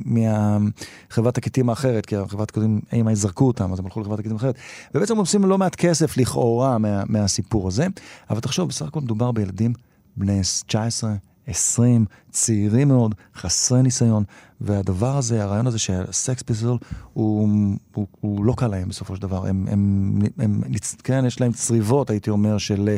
[0.04, 4.54] מהחברת תקליטים האחרת, כי החברת תקליטים, הם זרקו אותם, אז הם הלכו לחברת תקליטים אחרת.
[4.94, 7.86] ובעצם הם עושים לא מעט כסף לכאורה מה, מהסיפור הזה.
[8.30, 9.72] אבל תחשוב, בסך הכל מדובר בילדים
[10.16, 11.10] בני 19,
[11.48, 14.24] 20, צעירים מאוד, חסרי ניסיון,
[14.60, 16.78] והדבר הזה, הרעיון הזה שהסקס פיסטול
[17.12, 17.48] הוא,
[17.94, 19.46] הוא, הוא לא קל להם בסופו של דבר.
[19.46, 20.72] הם, הם, הם, הם,
[21.04, 22.96] כן, יש להם צריבות, הייתי אומר, של,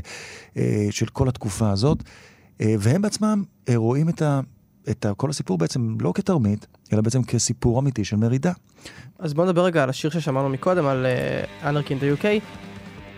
[0.57, 2.03] אה, של כל התקופה הזאת,
[2.61, 4.41] אה, והם בעצמם אה, רואים את, ה,
[4.91, 8.53] את כל הסיפור בעצם לא כתרמית, אלא בעצם כסיפור אמיתי של מרידה.
[9.19, 11.07] אז בוא נדבר רגע על השיר ששמענו מקודם, על
[11.63, 12.25] אנרקין דה UK.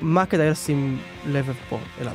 [0.03, 2.13] מה כדאי לשים לב פה אליו?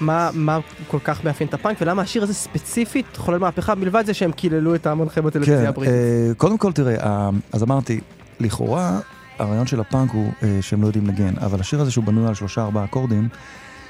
[0.00, 4.14] מה, מה כל כך מאפיין את הפאנק, ולמה השיר הזה ספציפית חולל מהפכה, מלבד זה
[4.14, 5.94] שהם קיללו את המונחה בטלוויזיה הבריטית.
[5.94, 8.00] אה, קודם כל, תראה, אה, אז אמרתי,
[8.40, 9.00] לכאורה,
[9.38, 12.34] הרעיון של הפאנק הוא אה, שהם לא יודעים לנגן, אבל השיר הזה שהוא בנוי על
[12.34, 13.28] שלושה ארבעה אקורדים,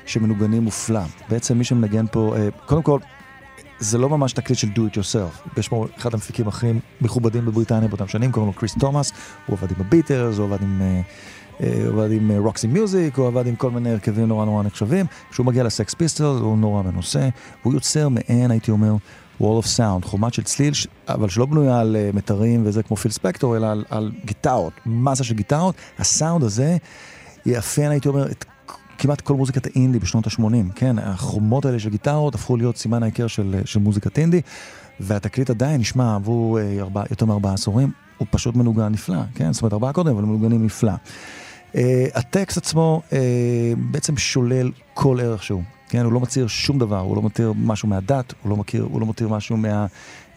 [0.07, 1.01] שמנוגנים מופלא.
[1.29, 2.99] בעצם מי שמנגן פה, אה, קודם כל,
[3.79, 5.59] זה לא ממש תקליט של do it yourself.
[5.59, 9.13] יש פה אחד המפיקים הכי מכובדים בבריטניה באותם שנים, קוראים לו קריס תומאס,
[9.47, 10.83] הוא עבד עם הביטרס, הוא עבד עם...
[10.83, 11.01] אה,
[11.61, 15.07] הוא עבד עם רוקסי מיוזיק, הוא עבד עם כל מיני הרכבים נורא נורא נחשבים.
[15.31, 17.29] כשהוא מגיע לסקס פיסטל, הוא נורא מנוסה,
[17.63, 18.97] והוא יוצר מעין, הייתי אומר,
[19.41, 20.73] wall of sound, חומת של צליל,
[21.09, 25.25] אבל שלא בנויה על אה, מיתרים וזה כמו פיל ספקטור, אלא על, על גיטרות, מסה
[25.25, 25.75] של גיטרות.
[25.99, 26.77] הסאונד הזה
[27.47, 28.45] יאפיין, הייתי אומר, את
[28.99, 30.99] כמעט כל מוזיקת האינדי בשנות ה-80, כן?
[30.99, 34.41] החומות האלה של גיטרות הפכו להיות סימן ההיכר של, אה, של מוזיקת אינדי,
[35.01, 36.79] והתקליט עדיין נשמע עבור אה,
[37.11, 39.53] יותר מארבעה עשורים, הוא פשוט מנוגן נפלא, כן?
[39.53, 40.93] זאת אומרת, ארבעה קודם, אבל מנוגנים נפלא.
[41.73, 41.79] Uh,
[42.15, 43.13] הטקסט עצמו uh,
[43.77, 45.63] בעצם שולל כל ערך שהוא.
[45.91, 49.01] כן, הוא לא מצהיר שום דבר, הוא לא מתיר משהו מהדת, הוא לא, מכיר, הוא
[49.01, 49.87] לא מתיר משהו מה...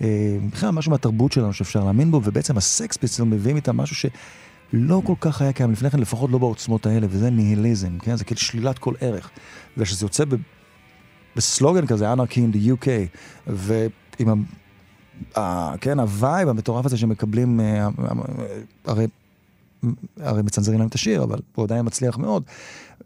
[0.01, 5.01] אה, בכלל משהו מהתרבות שלנו שאפשר להאמין בו, ובעצם הסקס פיסטל מביאים איתם משהו שלא
[5.05, 8.15] כל כך היה קיים לפני כן, לפחות לא בעוצמות האלה, וזה ניהיליזם, כן?
[8.15, 9.29] זה כאילו שלילת כל ערך.
[9.77, 10.35] וכשזה יוצא ב...
[11.35, 12.87] בסלוגן כזה, Anarchy in the UK,
[13.47, 14.33] ועם ה...
[15.39, 15.77] ה...
[15.77, 17.59] כן, הווייב המטורף הזה שמקבלים,
[18.85, 19.07] הרי
[20.19, 22.43] הרי מצנזרים להם את השיר, אבל הוא עדיין מצליח מאוד.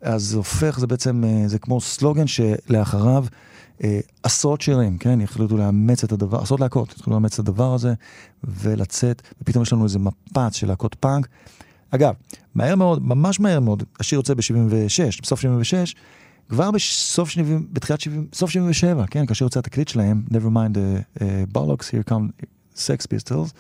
[0.02, 3.26] אז הופך, זה בעצם, אה, זה כמו סלוגן שלאחריו
[3.84, 7.94] אה, עשרות שירים, כן, החליטו לאמץ את הדבר, עשרות להקות, התחילו לאמץ את הדבר הזה
[8.44, 11.28] ולצאת, ופתאום יש לנו איזה מפץ של להקות פאנק.
[11.92, 12.14] אגב,
[12.56, 15.96] מהר מאוד, ממש מהר מאוד, השיר יוצא ב-76, בסוף 76,
[16.50, 21.20] כבר בסוף 70, בתחילת 70, סוף 77, כן, כאשר יוצא התקליט שלהם, never mind the
[21.20, 21.22] uh,
[21.56, 23.54] bollocks, here come, Sex Pistols,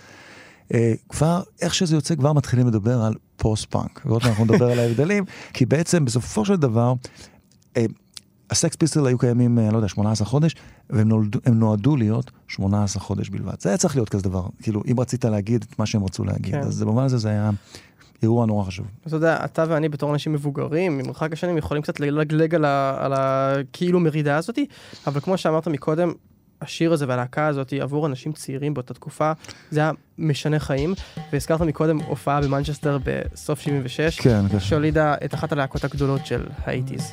[1.09, 4.01] כבר, איך שזה יוצא, כבר מתחילים לדבר על פוסט-פאנק.
[4.05, 6.93] ועוד מעט אנחנו נדבר על ההבדלים, כי בעצם בסופו של דבר,
[7.77, 7.85] אה,
[8.49, 10.55] הסקס פיסטל היו קיימים, אני לא יודע, 18 חודש,
[10.89, 13.59] והם נולדו, נועדו להיות 18 חודש בלבד.
[13.59, 16.53] זה היה צריך להיות כזה דבר, כאילו, אם רצית להגיד את מה שהם רצו להגיד,
[16.53, 16.59] כן.
[16.59, 17.51] אז במובן הזה זה היה
[18.23, 18.87] אירוע נורא חשוב.
[19.07, 23.13] אתה יודע, אתה ואני בתור אנשים מבוגרים, ממרחק השנים, יכולים קצת ללגלג על, ה, על
[23.15, 24.65] הכאילו מרידה הזאתי,
[25.07, 26.11] אבל כמו שאמרת מקודם,
[26.61, 29.31] השיר הזה והלהקה הזאת עבור אנשים צעירים באותה תקופה,
[29.71, 30.93] זה היה משנה חיים.
[31.33, 34.59] והזכרת מקודם הופעה במנצ'סטר בסוף 76, כן, כן.
[34.59, 37.11] שהולידה את אחת הלהקות הגדולות של האייטיז.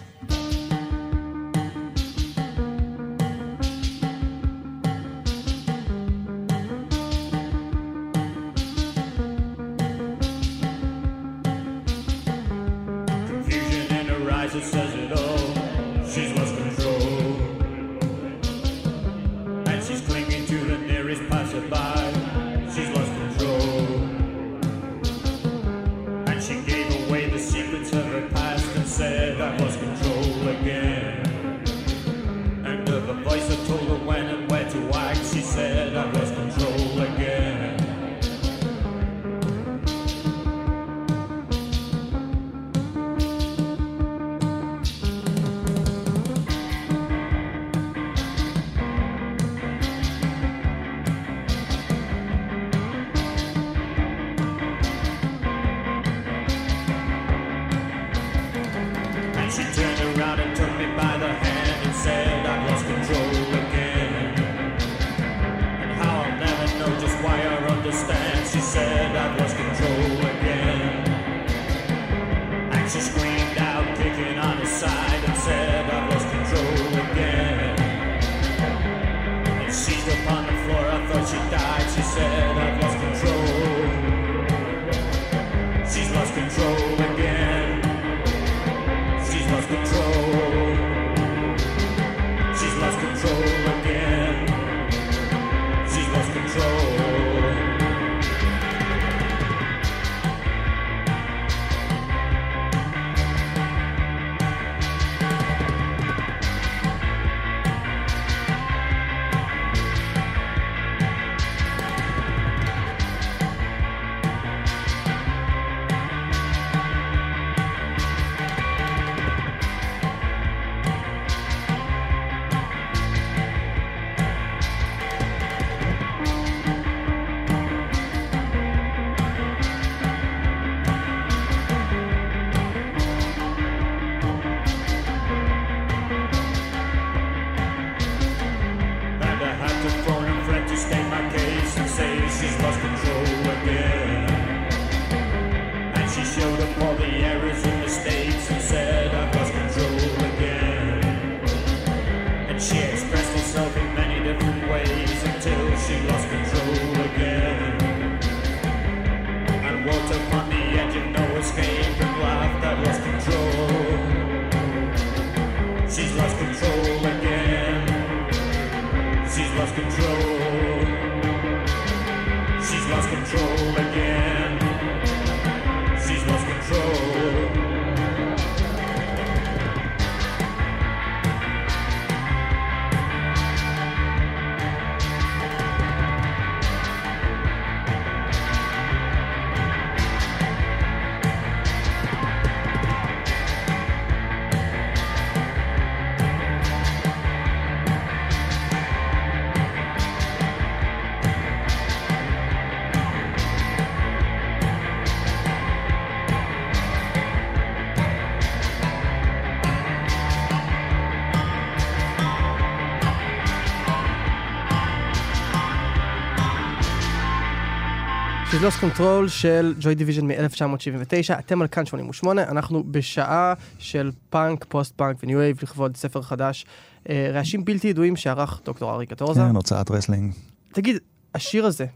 [218.64, 224.92] Lost Control של ג'וי דיוויז'ן מ-1979, אתם על כאן 88, אנחנו בשעה של פאנק, פוסט
[224.96, 226.66] פאנק וניו וייב לכבוד ספר חדש,
[227.08, 229.40] אה, רעשים בלתי ידועים שערך דוקטור ארי קטורזה.
[229.40, 230.32] כן, הוצאת רסלינג.
[230.72, 230.98] תגיד,
[231.34, 231.86] השיר הזה,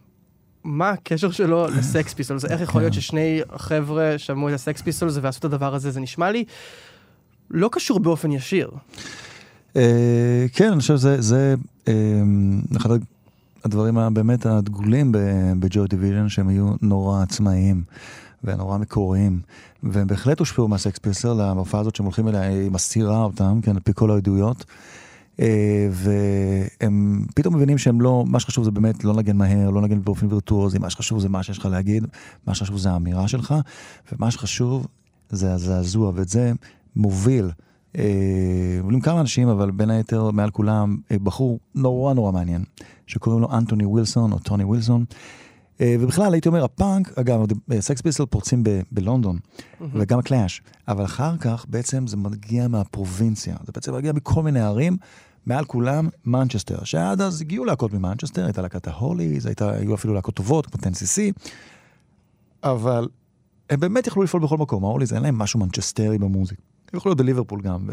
[0.65, 2.45] מה הקשר שלו לסקס פיסטולס?
[2.45, 5.91] איך יכול להיות ששני חבר'ה שמעו את הסקס פיסטולס ועשו את הדבר הזה?
[5.91, 6.45] זה נשמע לי
[7.51, 8.71] לא קשור באופן ישיר.
[9.77, 11.55] אה, כן, אני חושב שזה זה,
[11.89, 11.93] אה,
[12.77, 12.91] אחד
[13.65, 15.13] הדברים הבאמת הדגולים
[15.61, 17.83] בג'וי דיוויז'ן, שהם היו נורא עצמאיים
[18.45, 19.41] ונורא מקוריים,
[19.83, 23.81] והם בהחלט הושפעו מהסקס פיסטל, המופעה הזאת שהם הולכים אליה, היא מסעירה אותם, כן, על
[23.81, 24.65] פי כל העדויות.
[25.41, 30.05] אה, והם פתאום מבינים שהם לא, מה שחשוב זה באמת לא לנגן מהר, לא לנגן
[30.05, 32.07] באופן וירטואוזי, מה שחשוב זה מה שיש לך להגיד,
[32.47, 33.55] מה שחשוב זה האמירה שלך,
[34.13, 34.87] ומה שחשוב
[35.31, 36.53] זה הזעזוע, ואת זה
[36.97, 37.51] מוביל.
[37.99, 42.65] אה, עולים כמה אנשים, אבל בין היתר, מעל כולם, אה, בחור נורא נורא מעניין,
[43.07, 45.05] שקוראים לו אנטוני ווילסון או טוני ווילסון.
[45.81, 47.41] אה, ובכלל, הייתי אומר, הפאנק, אגב,
[47.81, 49.39] סקס פיסטל פורצים ב- בלונדון,
[49.95, 54.97] וגם הקלאש, אבל אחר כך בעצם זה מגיע מהפרובינציה, זה בעצם מגיע מכל מיני ערים,
[55.47, 60.67] מעל כולם מנצ'סטר, שעד אז הגיעו להקות ממנצ'סטר, הייתה להקת ההוליז, היו אפילו להקות טובות,
[60.67, 61.33] כמו טנסיסי,
[62.63, 63.09] אבל
[63.71, 66.63] הם באמת יכלו לפעול בכל מקום, ההוליז אין להם משהו מנצ'סטרי במוזיקה.
[66.97, 67.89] יכלו להיות בליברפול גם.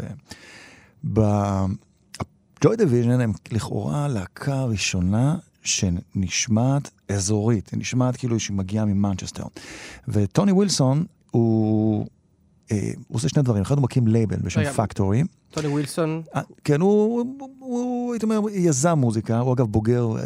[1.03, 9.43] בג'וי דיוויז'ן הם לכאורה להקה ראשונה שנשמעת אזורית, היא נשמעת כאילו שהיא מגיעה ממנצ'סטר.
[10.07, 12.07] וטוני ווילסון הוא...
[12.71, 14.59] אה, הוא עושה שני דברים, אחד הוא מקים לייבל בשם.
[14.73, 15.23] פקטורי.
[15.55, 20.21] טוני ווילסון, אה, כן, הוא, הייתי אומר, יזם מוזיקה, הוא אגב בוגר אה,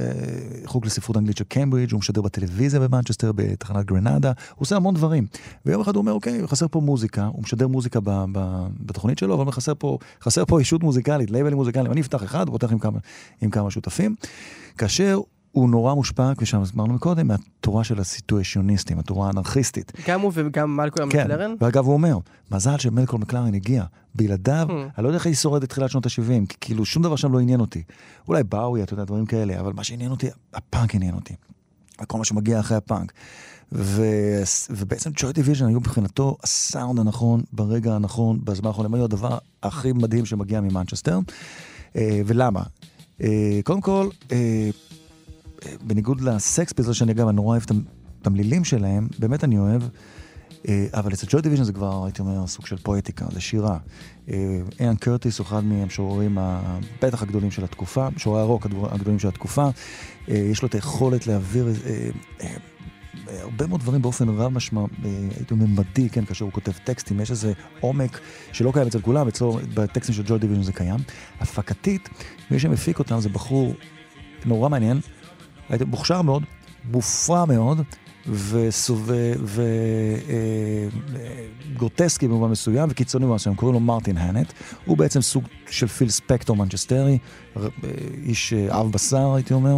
[0.65, 5.25] חוג לספרות אנגלית של קיימברידג', הוא משדר בטלוויזיה במנצ'סטר, בתחנת גרנדה, הוא עושה המון דברים.
[5.65, 7.99] ויום אחד הוא אומר, אוקיי, חסר פה מוזיקה, הוא משדר מוזיקה
[8.79, 12.53] בתוכנית שלו, אבל חסר פה, חסר פה ישות מוזיקלית, לייבלים מוזיקליים, אני אפתח אחד, הוא
[12.59, 12.79] פותח עם
[13.41, 14.15] עם כמה שותפים,
[14.77, 15.19] כאשר
[15.51, 19.91] הוא נורא מושפע, כפי שאמרנו מקודם, מהתורה של הסיטואציוניסטים, התורה האנרכיסטית.
[20.07, 21.55] גם הוא וגם מלקולם כן, מקלרן.
[21.59, 22.17] ואגב הוא אומר,
[22.51, 23.83] מזל שמלקולם מקלרן הגיע,
[24.15, 24.71] בלעדיו, Hmm.
[24.97, 27.33] אני לא יודע איך הייתי שורד את תחילת שנות ה-70, כי כאילו שום דבר שם
[27.33, 27.83] לא עניין אותי.
[28.27, 31.33] אולי בואי, אתה יודע, דברים כאלה, אבל מה שעניין אותי, הפאנק עניין אותי.
[32.03, 33.11] וכל מה שמגיע אחרי הפאנק.
[33.71, 34.03] ו...
[34.69, 39.91] ובעצם ג'וי דיוויז'ן היו מבחינתו הסאונד הנכון, ברגע הנכון, בזמן הנכון, הם היו הדבר הכי
[39.91, 41.19] מדהים שמגיע ממנצ'סטר.
[41.95, 42.63] אה, ולמה?
[43.21, 44.69] אה, קודם כל, אה,
[45.81, 47.63] בניגוד לסקס פיסטולס, שאני אגב, אני נורא אוהב
[48.21, 49.81] את המילים שלהם, באמת אני אוהב,
[50.67, 53.77] אה, אבל אצל ג'וי דיוויז'ן זה כבר, הייתי אומר, סוג של פואטיקה, זה שירה.
[54.29, 54.35] אה,
[54.79, 59.27] איאן קרטיס הוא אחד מהמשוררים ה- בטח הגדולים של התקופה, משוררי הרוק הגדול- הגדולים של
[59.27, 59.69] התקופה.
[60.29, 62.09] אה, יש לו את היכולת להעביר אה, אה,
[63.29, 64.85] אה, הרבה מאוד דברים באופן רב משמע, אה,
[65.37, 68.19] הייתי אומר ממדי, כן, כאשר הוא כותב טקסטים, יש איזה עומק
[68.51, 70.99] שלא קיים אצל כולם, אצלו, בטקסטים של ג'וי דיוויז'ן זה קיים.
[71.39, 72.09] הפקתית,
[72.51, 73.73] מי שמפיק אותם זה בחור
[74.45, 74.99] נורא מעניין,
[75.69, 76.43] הייתי מוכשר מאוד,
[76.91, 77.81] מופרע מאוד,
[81.75, 84.53] וגרוטסקי במובן מסוים, וקיצוני במובן מסוים, קוראים לו מרטין הנט.
[84.85, 87.17] הוא בעצם סוג של פיל ספקטור מנצ'סטרי,
[87.57, 87.69] ר- אה,
[88.23, 89.77] איש אה, אב בשר, הייתי אומר,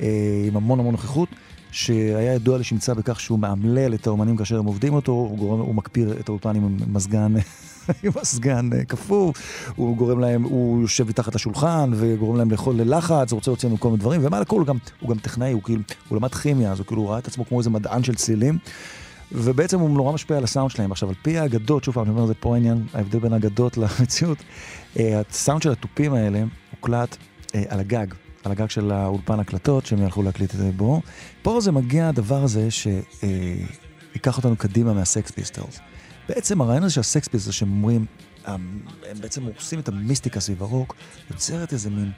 [0.00, 0.06] אה,
[0.48, 1.28] עם המון המון נוכחות.
[1.74, 5.74] שהיה ידוע לשמצה בכך שהוא מאמלל את האומנים כאשר הם עובדים אותו, הוא, גורם, הוא
[5.74, 7.34] מקפיא את האולפן עם מזגן,
[8.02, 9.32] עם מזגן אה, קפוא,
[9.76, 13.80] הוא גורם להם, הוא יושב מתחת לשולחן וגורם להם לאכול ללחץ, הוא רוצה להוציא לנו
[13.80, 16.72] כל מיני דברים, ומעל הכל הוא גם, הוא גם טכנאי, הוא כאילו, הוא למד כימיה,
[16.72, 18.58] אז הוא כאילו ראה את עצמו כמו איזה מדען של צלילים.
[19.32, 20.92] ובעצם הוא נורא משפיע על הסאונד שלהם.
[20.92, 24.38] עכשיו, על פי האגדות, שוב פעם, אני אומר, זה פה העניין, ההבדל בין האגדות למציאות.
[24.98, 27.16] אה, הסאונד של התופים האלה הוקלט
[27.54, 28.06] אה, על הגג,
[28.44, 31.00] על הגג של האולפן הקלטות, שהם ילכו להקליט את זה בו.
[31.42, 35.80] פה זה מגיע הדבר הזה שייקח אותנו קדימה מהסקס פיסטולס.
[36.28, 38.06] בעצם הרעיון הזה של הסקס פיסטולס, שהם אומרים,
[38.44, 38.80] הם
[39.20, 40.94] בעצם הורסים את המיסטיקה סביב הרוק,
[41.30, 42.10] יוצרת איזה מין...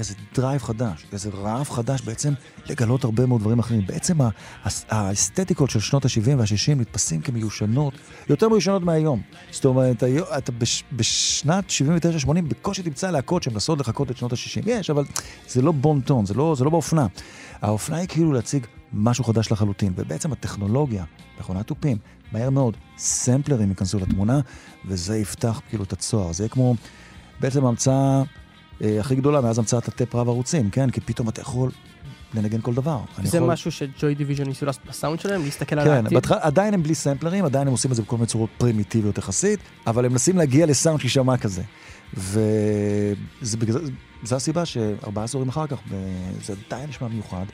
[0.00, 2.32] איזה דרייב חדש, איזה רעב חדש בעצם
[2.66, 3.86] לגלות הרבה מאוד דברים אחרים.
[3.86, 4.18] בעצם
[4.88, 7.94] האסתטיקות של שנות ה-70 וה-60 נתפסים כמיושנות,
[8.28, 9.22] יותר מיושנות מהיום.
[9.50, 10.02] זאת אומרת,
[10.38, 11.64] אתה בש, בשנת
[12.26, 14.62] 79-80 בקושי תמצא להקות שמנסות לחקות את שנות ה-60.
[14.66, 15.04] יש, אבל
[15.48, 17.06] זה לא בון טון, זה לא, זה לא באופנה.
[17.62, 21.04] האופנה היא כאילו להציג משהו חדש לחלוטין, ובעצם הטכנולוגיה,
[21.40, 21.96] מכונת תופים,
[22.32, 24.40] מהר מאוד, סמפלרים ייכנסו לתמונה,
[24.84, 26.32] וזה יפתח כאילו את הצוהר.
[26.32, 26.74] זה יהיה כמו
[27.40, 28.22] בעצם ההמצאה אה,
[28.80, 30.90] הכי גדולה מאז המצאת הטייפ רב ערוצים, כן?
[30.90, 31.70] כי פתאום אתה יכול
[32.34, 33.00] לנגן כל דבר.
[33.22, 33.52] זה יכול...
[33.52, 36.14] משהו שג'וי דיוויז'ן ניסו לעשות בסאונד שלהם, להסתכל על כן, העתיד.
[36.14, 39.60] בהתחלה עדיין הם בלי סמפלרים, עדיין הם עושים את זה בכל מיני צורות פרימיטיביות יחסית,
[39.86, 41.62] אבל הם מנסים להגיע לסאונד שיישמע כזה.
[44.22, 45.78] זה הסיבה שארבעה עשורים אחר כך,
[46.44, 47.44] זה עדיין נשמע מיוחד.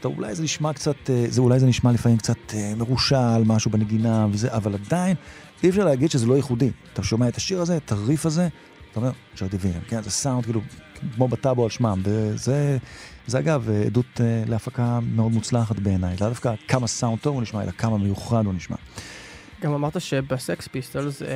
[0.00, 3.70] אתה, אולי זה נשמע קצת, אה, זה אולי זה נשמע לפעמים קצת אה, מרושל, משהו
[3.70, 5.16] בנגינה וזה, אבל עדיין
[5.62, 6.70] אי אפשר להגיד שזה לא ייחודי.
[6.92, 8.48] אתה שומע את השיר הזה, את הריף הזה,
[8.94, 9.12] אתה אומר,
[9.50, 10.60] דיוויז'ן, כן, זה סאונד כאילו
[11.16, 12.78] כמו בטאבו על שמם, וזה,
[13.26, 17.62] זה אגב עדות אה, להפקה מאוד מוצלחת בעיניי, לא דווקא כמה סאונד טוב הוא נשמע,
[17.62, 18.76] אלא כמה מיוחד הוא נשמע.
[19.62, 21.28] גם אמרת שבסקס פיסטולס אה,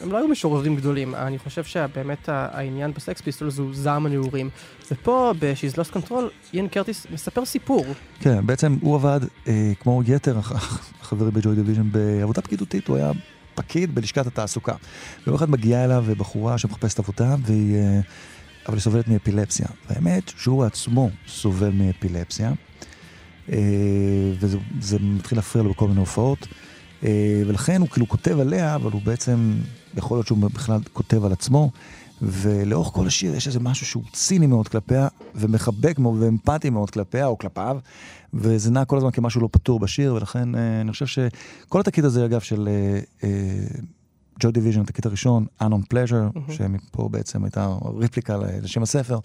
[0.00, 4.50] הם לא היו משוררים גדולים, אני חושב שבאמת העניין בסקס פיסטולס הוא זעם הנעורים.
[4.90, 6.22] ופה ב-She's Lost Control,
[6.54, 7.84] איאן קרטיס מספר סיפור.
[8.20, 13.10] כן, בעצם הוא עבד אה, כמו יתר הח- החברים בג'וי דיוויז'ן בעבודה פקידותית, הוא היה
[13.56, 14.74] פקיד בלשכת התעסוקה.
[15.26, 18.00] ויום אחד מגיעה אליו בחורה שמחפשת עבודה, והיא, אה,
[18.66, 19.66] אבל היא סובלת מאפילפסיה.
[19.90, 22.52] והאמת שהוא עצמו סובל מאפילפסיה,
[23.52, 23.58] אה,
[24.40, 26.46] וזה זה מתחיל להפריע לו בכל מיני הופעות,
[27.04, 29.54] אה, ולכן הוא כאילו כותב עליה, אבל הוא בעצם,
[29.96, 31.70] יכול להיות שהוא בכלל כותב על עצמו,
[32.22, 37.26] ולאורך כל השיר יש איזה משהו שהוא ציני מאוד כלפיה, ומחבק מאוד ואמפתי מאוד כלפיה
[37.26, 37.78] או כלפיו,
[38.38, 42.24] וזה נע כל הזמן כמשהו לא פתור בשיר, ולכן אה, אני חושב שכל התקליט הזה,
[42.24, 42.68] אגב, של
[44.40, 49.18] ג'וי דיוויז'ן, התקליט הראשון, Unknown Pleasures, שמפה בעצם הייתה רפליקה לשם הספר,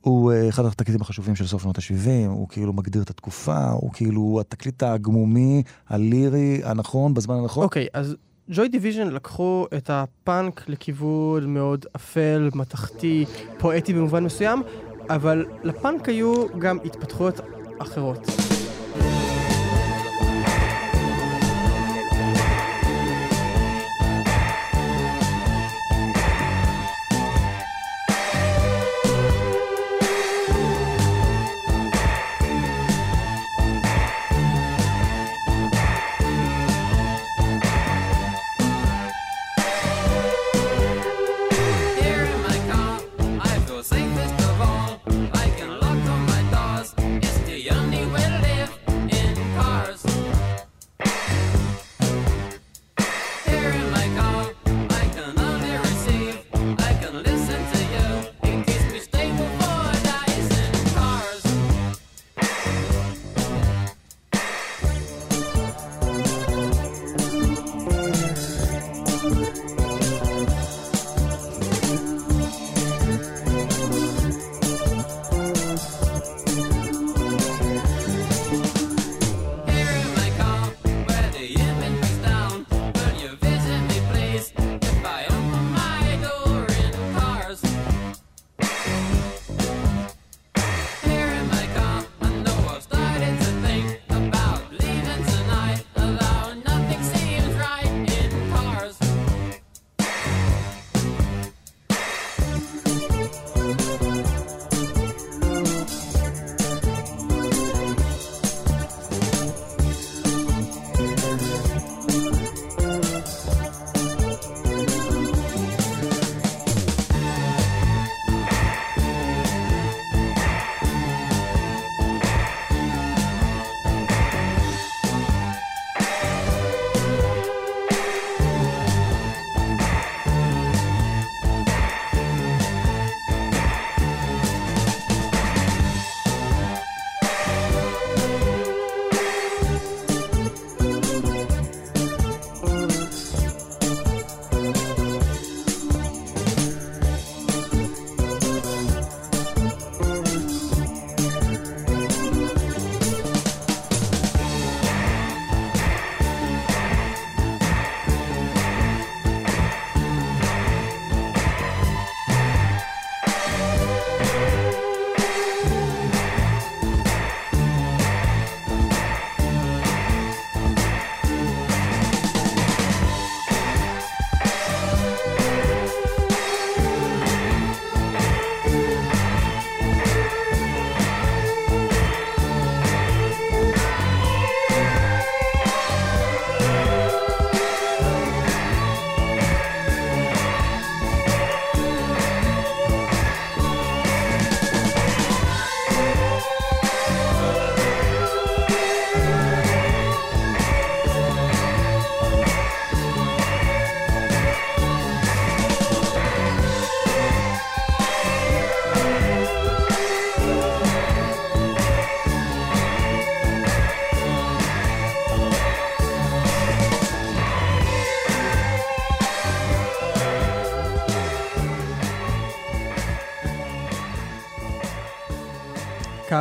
[0.00, 3.90] הוא אה, אחד התקליטים החשובים של סוף שנות ה-70, הוא כאילו מגדיר את התקופה, הוא
[3.92, 7.64] כאילו התקליט העגמומי, הלירי, הנכון, בזמן הנכון.
[7.64, 8.16] אוקיי, אז
[8.50, 13.24] ג'וי דיוויז'ן לקחו את הפאנק לכיוון מאוד אפל, מתכתי,
[13.58, 14.62] פואטי במובן מסוים,
[15.08, 17.40] אבל לפאנק היו גם התפתחויות
[17.82, 18.49] אחרות.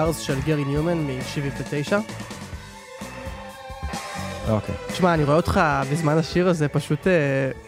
[0.09, 1.93] Cars של גרי ניומן מ-79.
[4.49, 4.75] אוקיי.
[4.87, 7.13] תשמע, אני רואה אותך בזמן השיר הזה פשוט אה,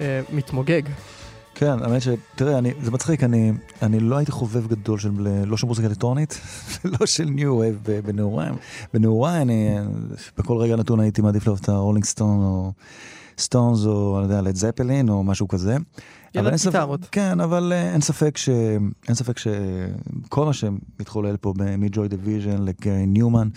[0.01, 0.81] אה, מתמוגג.
[1.55, 5.11] כן, האמת שתראה, אני, זה מצחיק, אני, אני לא הייתי חובב גדול של,
[5.45, 6.41] לא של מוזיקה אלקטרונית,
[6.99, 8.49] לא של New Wave בנעוריי.
[8.93, 9.77] בנעוריי אני,
[10.37, 12.71] בכל רגע נתון הייתי מעדיף לאהוב את הרולינג סטון או
[13.37, 15.77] סטונס או, אני יודע, לד זפלין או משהו כזה.
[16.39, 17.07] אבל אין ספק- גיטרות.
[17.11, 18.49] כן, אבל אה, אין ספק ש...
[19.07, 23.47] אין ספק שכל מה שמתחולל פה מג'וי דיוויז'ן לגרי ניומן,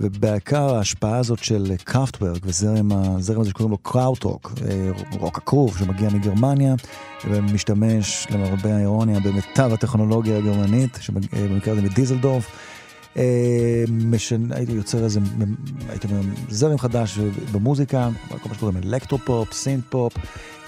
[0.00, 4.52] ובעיקר ההשפעה הזאת של קראפטוורק וזרם הזרם הזה שקוראים לו קראוטרוק,
[5.18, 6.74] רוק הכרוב שמגיע מגרמניה,
[7.30, 12.50] ומשתמש למרבה האירוניה במיטב הטכנולוגיה הגרמנית, שבמקרה הזה מדיסלדורף.
[13.16, 15.20] אה, משנה, הייתי יוצר איזה,
[15.88, 17.18] הייתי אומר, זרם חדש
[17.52, 20.12] במוזיקה, כל מה שקוראים אלקטרופופ, סינט-פופ,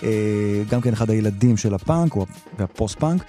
[0.02, 2.26] אה, גם כן אחד הילדים של הפאנק, או
[2.58, 3.22] הפוסט-פאנק.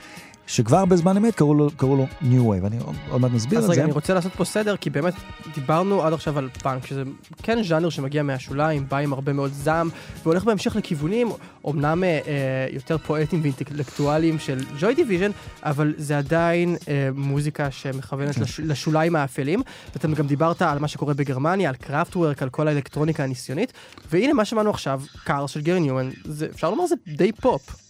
[0.48, 2.26] שכבר בזמן אמת קראו לו, קראו לו New
[2.62, 2.78] Wave, אני
[3.10, 3.84] עוד- מעט נסביר אז את רגע, זה.
[3.84, 5.14] אני רוצה לעשות פה סדר, כי באמת
[5.56, 7.04] דיברנו עד עכשיו על פאנק, שזה
[7.44, 9.90] כן ז'אנר שמגיע מהשוליים, בא עם הרבה מאוד זעם,
[10.24, 11.28] והולך בהמשך לכיוונים,
[11.70, 12.22] אמנם אה, אה,
[12.72, 15.32] יותר פואטיים ואינטלקטואליים של ג'וי דיוויז'ן,
[15.64, 19.62] אבל זה עדיין אה, מוזיקה שמכוונת לש, לשוליים האפלים.
[19.94, 23.74] ואתם גם דיברת על מה שקורה בגרמניה, על קראפטוורק, על כל האלקטרוניקה הניסיונית,
[24.12, 26.10] והנה מה שמענו עכשיו, Cars של גרי ניומן,
[26.54, 27.85] אפשר לומר זה די פופ.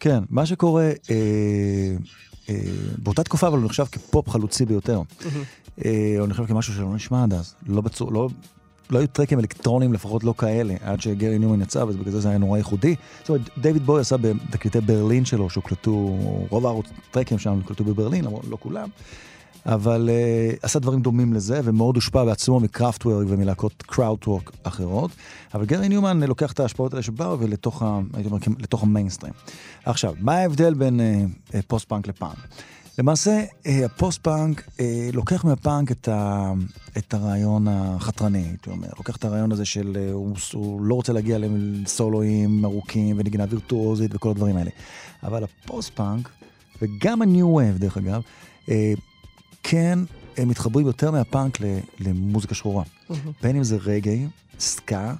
[0.00, 1.96] כן, מה שקורה, אה,
[2.50, 2.54] אה,
[2.98, 5.02] באותה תקופה אבל הוא נחשב כפופ חלוצי ביותר.
[5.84, 7.54] אה, הוא נחשב כמשהו שלא נשמע עד אז.
[7.66, 8.28] לא בצור, לא...
[8.90, 12.38] לא היו טרקים אלקטרונים, לפחות לא כאלה, עד שגרי ניומן יצא, ובגלל זה זה היה
[12.38, 12.94] נורא ייחודי.
[13.20, 16.18] זאת אומרת, דיוויד בואי עשה בתקליטי ברלין שלו, שהוקלטו,
[16.50, 18.88] רוב הטרקים שם הוקלטו בברלין, לא כולם,
[19.66, 25.10] אבל אה, עשה דברים דומים לזה, ומאוד הושפע בעצמו מקראפטוורק ומלהקות קראוטרוק אחרות.
[25.54, 29.32] אבל גרי ניומן לוקח את ההשפעות האלה שבאו ולתוך ה, אומר, לתוך המיינסטרים.
[29.84, 32.36] עכשיו, מה ההבדל בין אה, פוסט-פאנק לפאנק?
[32.98, 33.44] למעשה,
[33.84, 34.68] הפוסט-פאנק
[35.12, 36.52] לוקח מהפאנק את, ה,
[36.98, 38.88] את הרעיון החתרני, הייתי אומר.
[38.98, 44.30] לוקח את הרעיון הזה של הוא, הוא לא רוצה להגיע לסולואים ארוכים ונגינה וירטואוזית וכל
[44.30, 44.70] הדברים האלה.
[45.22, 46.28] אבל הפוסט-פאנק,
[46.82, 48.22] וגם ה-new wave דרך אגב,
[49.70, 49.98] כן
[50.36, 51.58] הם מתחברים יותר מהפאנק
[52.00, 52.84] למוזיקה שחורה.
[53.42, 54.26] בין אם זה רגעי,
[54.58, 55.14] סקה,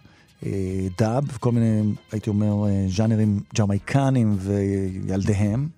[0.47, 0.51] אה,
[0.99, 1.83] דאב, כל מיני,
[2.13, 5.69] הייתי אומר, אה, ז'אנרים ג'מייקנים וילדיהם.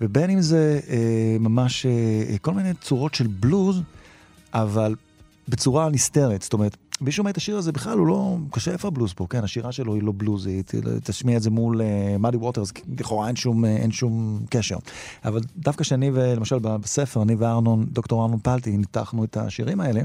[0.00, 1.86] ובין אם זה אה, ממש
[2.40, 3.80] כל מיני צורות של בלוז,
[4.54, 4.94] אבל
[5.48, 6.42] בצורה נסתרת.
[6.42, 8.36] זאת אומרת, מי שומע את השיר הזה בכלל, הוא לא...
[8.50, 9.44] קשה איפה הבלוז פה, כן?
[9.44, 10.72] השירה שלו היא לא בלוזית,
[11.04, 11.80] תשמיע את זה מול
[12.18, 14.76] מאדי ווטרס, לכאורה אין שום, אה, אין שום קשר.
[15.24, 20.00] אבל דווקא שאני, למשל בספר, אני וארנון, דוקטור ארנון פלטי, ניתחנו את השירים האלה.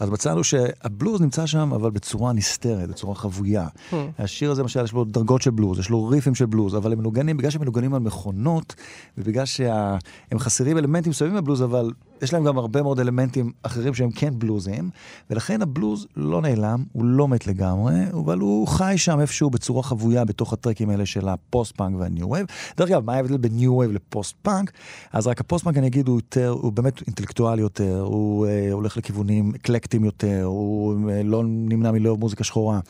[0.00, 3.66] אז מצאנו שהבלוז נמצא שם, אבל בצורה נסתרת, בצורה חבויה.
[3.90, 3.94] הממ.
[4.18, 6.98] השיר הזה, למשל, יש לו דרגות של בלוז, יש לו ריפים של בלוז, אבל הם
[6.98, 8.74] מנוגנים, בגלל שהם מנוגנים על מכונות,
[9.18, 11.90] ובגלל שהם חסרים אלמנטים מסוימים בבלוז, אבל
[12.22, 14.90] יש להם גם הרבה מאוד אלמנטים אחרים שהם כן בלוזים,
[15.30, 20.24] ולכן הבלוז לא נעלם, הוא לא מת לגמרי, אבל הוא חי שם איפשהו בצורה חבויה
[20.24, 22.46] בתוך הטרקים האלה של הפוסט-פאנק וה New Wave.
[22.76, 24.72] דרך אגב, מה ההבדל בין ניו וייב לפוסט-פאנק?
[25.12, 29.52] אז רק הפוסט-פאנק, אני אגיד, הוא יותר, הוא באמת אינטלקטואלי יותר, הוא אה, הולך לכיוונים
[29.54, 32.80] אקלקטיים יותר, הוא אה, לא נמנע מלאהוב מוזיקה שחורה.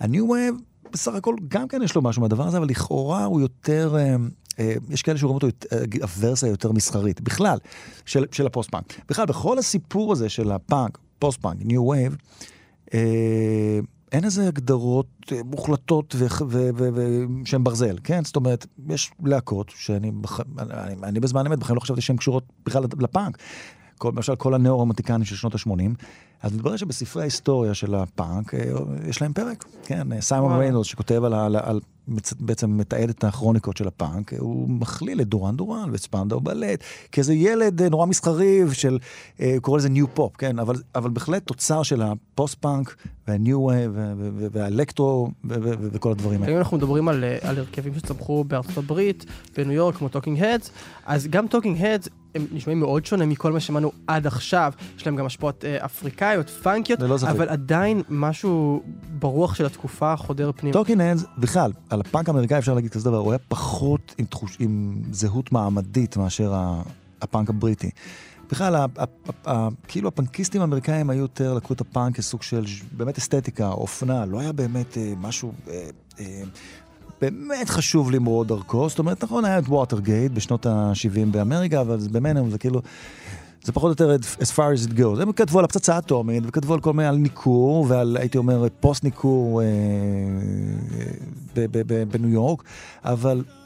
[0.00, 0.54] הניו וייב,
[0.92, 3.96] בסך הכל, גם כן יש לו משהו מהדבר הזה, אבל לכאורה הוא יותר...
[3.98, 4.16] אה,
[4.90, 7.58] יש כאלה שרואים אותו, אה, הוורסיה יותר מסחרית, בכלל,
[8.06, 9.00] של, של הפוסט-פאנק.
[9.08, 12.16] בכלל, בכל הסיפור הזה של הפאנק, פוסט-פאנק, ניו וייב,
[12.94, 13.80] אה,
[14.12, 16.14] אין איזה הגדרות אה, מוחלטות
[17.44, 18.24] שהן ברזל, כן?
[18.24, 20.40] זאת אומרת, יש להקות שאני בח...
[20.58, 23.38] אני, אני בזמן אמת בחיים לא חשבתי שהן קשורות בכלל לפאנק.
[23.98, 26.04] כל, למשל, כל הנאו-רומנטיקנים של שנות ה-80,
[26.44, 28.60] אז מתברר שבספרי ההיסטוריה של הפאנק, אה,
[29.08, 30.20] יש להם פרק, כן?
[30.20, 30.60] סיימון וואו.
[30.60, 31.80] ריינולדס שכותב על, על, על
[32.40, 37.82] בעצם מתעד את הכרוניקות של הפאנק, הוא מכליל את דורן דורן וספנדאו באלט, כאיזה ילד
[37.82, 38.98] אה, נורא מסחרי של,
[39.40, 40.58] אה, הוא קורא לזה new pop, כן?
[40.58, 42.96] אבל, אבל בהחלט תוצר של הפוסט-פאנק
[43.28, 43.98] והניו וייב
[44.52, 45.30] והאלקטרו
[45.92, 46.52] וכל הדברים האלה.
[46.52, 49.26] אם אנחנו מדברים על, אה, על הרכבים שצמחו בארצות הברית,
[49.56, 50.70] בניו יורק, כמו טוקינג הדס,
[51.06, 54.72] אז גם טוקינג הדס הם נשמעים מאוד שונה מכל מה שמענו עד עכשיו.
[54.96, 57.28] יש להם גם השפעות אה, אפריקאיות, פאנקיות, ללא ספק.
[57.28, 58.82] אבל עדיין משהו
[59.18, 60.72] ברוח של התקופה חודר פנימה.
[60.72, 64.56] טוקינג הדס, בכלל, על הפאנק האמריקאי אפשר להגיד כזה דבר, הוא היה פחות עם, תחוש,
[64.60, 66.52] עם זהות מעמדית מאשר
[67.22, 67.90] הפאנק הבריטי.
[68.50, 68.86] בכלל,
[69.88, 74.52] כאילו הפאנקיסטים האמריקאים היו יותר, לקחו את הפאנק כסוג של באמת אסתטיקה, אופנה, לא היה
[74.52, 75.52] באמת אה, משהו...
[77.22, 81.80] אה, אה, באמת חשוב למרוד דרכו, זאת אומרת, נכון, היה את ווטרגייט בשנות ה-70 באמריקה,
[81.80, 82.80] אבל זה בינינו, זה כאילו,
[83.64, 85.22] זה פחות או יותר as far as it goes.
[85.22, 89.04] הם כתבו על הפצצה האטומית, וכתבו על כל מיני, על ניכור, ועל, הייתי אומר, פוסט
[89.04, 89.66] ניכור אה,
[91.56, 92.64] ב- בניו יורק,
[93.04, 93.63] אבל, אה,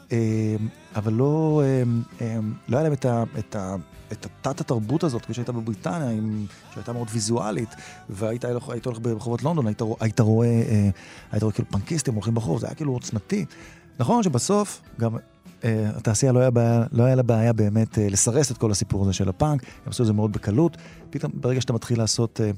[0.95, 1.83] אבל לא, אה,
[2.21, 3.23] אה, לא היה להם את ה...
[3.39, 3.75] את ה
[4.11, 7.69] את התת התרבות הזאת, כפי שהייתה בבריטניה, עם, שהייתה מאוד ויזואלית,
[8.09, 10.89] והיית היית הולך ברחובות לונדון, היית, היית רואה, אה,
[11.31, 13.45] היית רואה כאילו פנקיסטים הולכים ברחוב, זה היה כאילו עוצמתי.
[13.99, 15.15] נכון שבסוף גם
[15.63, 19.03] אה, התעשייה לא היה, בעיה, לא היה לה בעיה באמת אה, לסרס את כל הסיפור
[19.03, 20.77] הזה של הפאנק, הם עשו את זה מאוד בקלות.
[21.09, 22.51] פתאום ברגע שאתה מתחיל לעשות אה,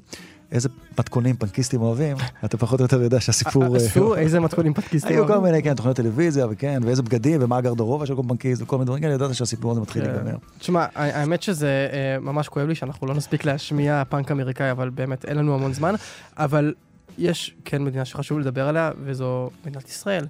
[0.52, 3.64] איזה מתכונים פנקיסטים אוהבים, אתה פחות או יותר יודע שהסיפור...
[3.64, 5.12] אה, עשו איזה מתכונים פטקיסטים.
[5.12, 8.78] היו כל מיני, כן, תוכניות טלוויזיה, וכן, ואיזה בגדים, ומה הגרדרובה של כל פנקיסט, וכל
[8.78, 10.12] מיני דברים כאלה, ידעת שהסיפור הזה מתחיל כן.
[10.12, 10.36] להיגמר.
[10.60, 15.26] תשמע, האמת שזה אה, ממש כואב לי שאנחנו לא נספיק להשמיע פאנק אמריקאי, אבל באמת
[15.26, 15.96] אין לנו המון זמן.
[16.38, 16.74] אבל
[17.18, 20.28] יש כן מדינה שחשוב לדבר עליה, וזו מדינת ישראל.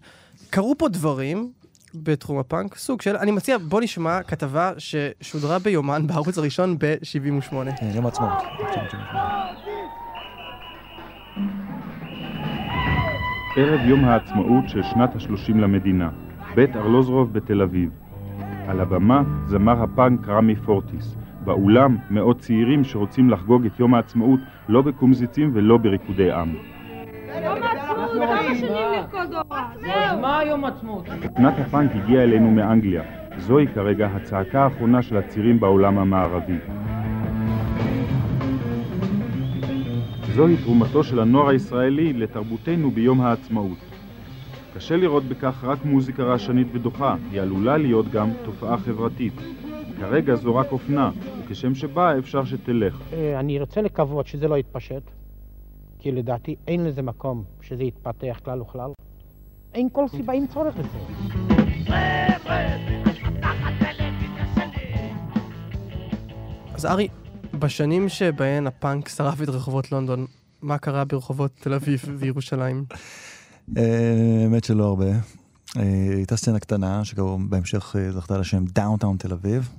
[0.49, 1.51] קרו פה דברים,
[1.95, 7.55] בתחום הפאנק, סוג של, אני מציע, בוא נשמע כתבה ששודרה ביומן בערוץ הראשון ב-78.
[7.79, 8.43] כן, יום העצמאות.
[13.55, 16.09] ערב יום העצמאות של שנת ה-30 למדינה,
[16.55, 17.89] בית ארלוזרוב בתל אביב.
[18.67, 21.15] על הבמה זמר הפאנק רמי פורטיס.
[21.45, 24.39] באולם מאות צעירים שרוצים לחגוג את יום העצמאות
[24.69, 26.55] לא בקומזיצים ולא בריקודי עם.
[27.43, 29.67] יום העצמאות, כמה שנים לרקוד אורה?
[29.81, 30.21] זהו.
[30.21, 31.05] מה יום עצמאות?
[31.21, 33.03] תוכנת הפאנק הגיעה אלינו מאנגליה.
[33.37, 36.57] זוהי כרגע הצעקה האחרונה של הצעירים בעולם המערבי.
[40.35, 43.77] זוהי תרומתו של הנוער הישראלי לתרבותנו ביום העצמאות.
[44.75, 49.33] קשה לראות בכך רק מוזיקה רעשנית ודוחה, היא עלולה להיות גם תופעה חברתית.
[49.99, 53.01] כרגע זו רק אופנה, וכשם שבאה אפשר שתלך.
[53.13, 55.01] אה, אני רוצה לקוות שזה לא יתפשט,
[55.99, 58.91] כי לדעתי אין לזה מקום שזה יתפתח כלל וכלל.
[59.73, 60.97] אין כל סיבה, אין צורך לזה.
[66.73, 67.07] אז ארי,
[67.61, 70.25] בשנים שבהן הפאנק שרף את רחובות לונדון,
[70.61, 72.85] מה קרה ברחובות תל אביב וירושלים?
[73.77, 73.83] אה,
[74.43, 75.05] האמת שלא הרבה.
[75.77, 75.81] אה,
[76.15, 79.69] הייתה סצנה קטנה, שגם בהמשך אה, זכתה לשם דאונטאון תל אביב.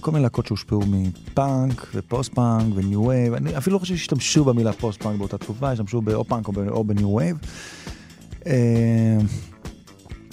[0.00, 4.72] כל מיני להקות שהושפעו מפאנק ופוסט פאנק וניו וייב, אני אפילו לא חושב שהשתמשו במילה
[4.72, 7.36] פוסט פאנק באותה תקופה, השתמשו או בפאנק או בניו וייב.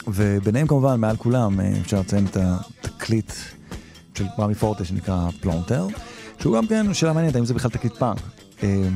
[0.08, 3.32] וביניהם כמובן, מעל כולם, אפשר לציין את התקליט
[4.18, 5.88] של רמי פורטיס שנקרא פלונטר,
[6.40, 8.20] שהוא גם כן שאלה מעניינת, האם זה בכלל תקליט פאנק.
[8.64, 8.88] אה,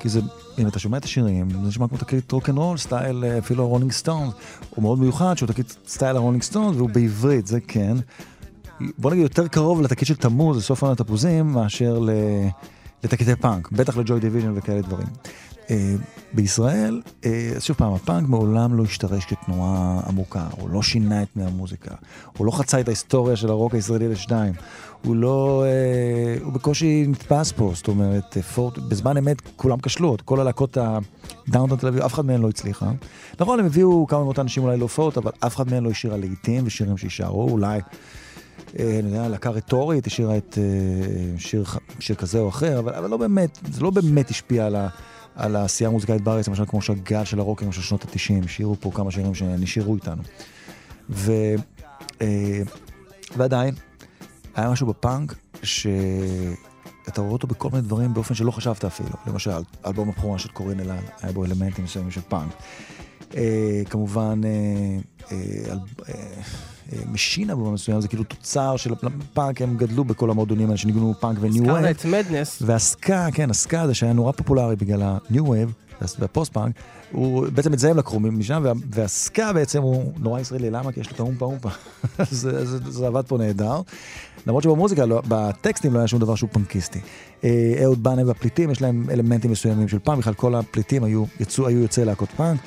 [0.00, 0.20] כי זה,
[0.58, 4.34] אם אתה שומע את השירים, זה נשמע כמו תקליט רוקנרול, סטייל אה, אפילו הרולינג סטונס.
[4.70, 7.96] הוא מאוד מיוחד, שהוא תקליט סטייל הרולינג סטונס, והוא בעברית, זה כן.
[8.98, 11.98] בוא נגיד יותר קרוב לתקליט של תמוז, לסוף עונת תפוזים, מאשר.
[13.04, 15.06] לתקליטי פאנק, בטח לג'וי דיוויז'ן וכאלה דברים.
[15.70, 15.94] אה,
[16.32, 21.28] בישראל, אה, אז שוב פעם, הפאנק מעולם לא השתרש כתנועה עמוקה, הוא לא שינה את
[21.34, 21.94] פני המוזיקה,
[22.36, 24.52] הוא לא חצה את ההיסטוריה של הרוק הישראלי לשניים,
[25.04, 30.40] הוא לא, אה, הוא בקושי נתפס פה, זאת אומרת, פורט, בזמן אמת כולם כשלו, כל
[30.40, 32.90] הלהקות הדאונטון תל אביב, אף אחד מהן לא הצליחה.
[33.40, 36.62] נכון, הם הביאו כמה מאות אנשים אולי להופעות, אבל אף אחד מהן לא השאירה לעיתים
[36.66, 37.80] ושירים שישארו, אולי.
[38.74, 40.58] אני יודע, להקה רטורית השאירה את
[41.38, 41.64] שיר,
[42.00, 44.88] שיר כזה או אחר, אבל, אבל לא באמת, זה לא באמת השפיע על, ה,
[45.38, 49.10] על העשייה המוזיקלית בארץ, למשל כמו שהגל של הרוקרים של שנות ה-90, השאירו פה כמה
[49.10, 50.22] שירים שנשארו איתנו.
[51.10, 51.32] ו,
[52.20, 52.60] אה,
[53.36, 53.74] ועדיין,
[54.54, 59.10] היה משהו בפאנק שאתה רואה אותו בכל מיני דברים באופן שלא חשבת אפילו.
[59.26, 62.52] למשל, אלבום הבכורה של קורין אלעל, היה בו אלמנטים מסוימים של פאנק.
[63.36, 64.50] אה, כמובן, אה,
[65.32, 65.74] אה,
[66.08, 66.42] אה,
[67.12, 71.38] משינה במובן מסוים, זה כאילו תוצר של הפאנק, הם גדלו בכל המועדונים האלה שניגנו פאנק
[71.40, 71.96] וניו הזכרת וייב.
[71.96, 76.74] את מדנס, והסקה, כן, הסקה זה שהיה נורא פופולרי בגלל ה-new wave והפוסט פאנק,
[77.12, 80.92] הוא, בעצם את זה הם לקחו משם, וה, והסקה בעצם הוא נורא ישראלי, למה?
[80.92, 81.68] כי יש לו את האומפה אומפה.
[82.30, 83.80] זה, זה, זה עבד פה נהדר.
[84.46, 87.00] למרות שבמוזיקה, לא, בטקסטים לא היה שום דבר שהוא פאנקיסטי.
[87.44, 91.66] אה, אהוד בנה והפליטים, יש להם אלמנטים מסוימים של פאנק, בכלל כל הפליטים היו, יצאו,
[91.66, 92.60] היו יוצאי להקות פאנק.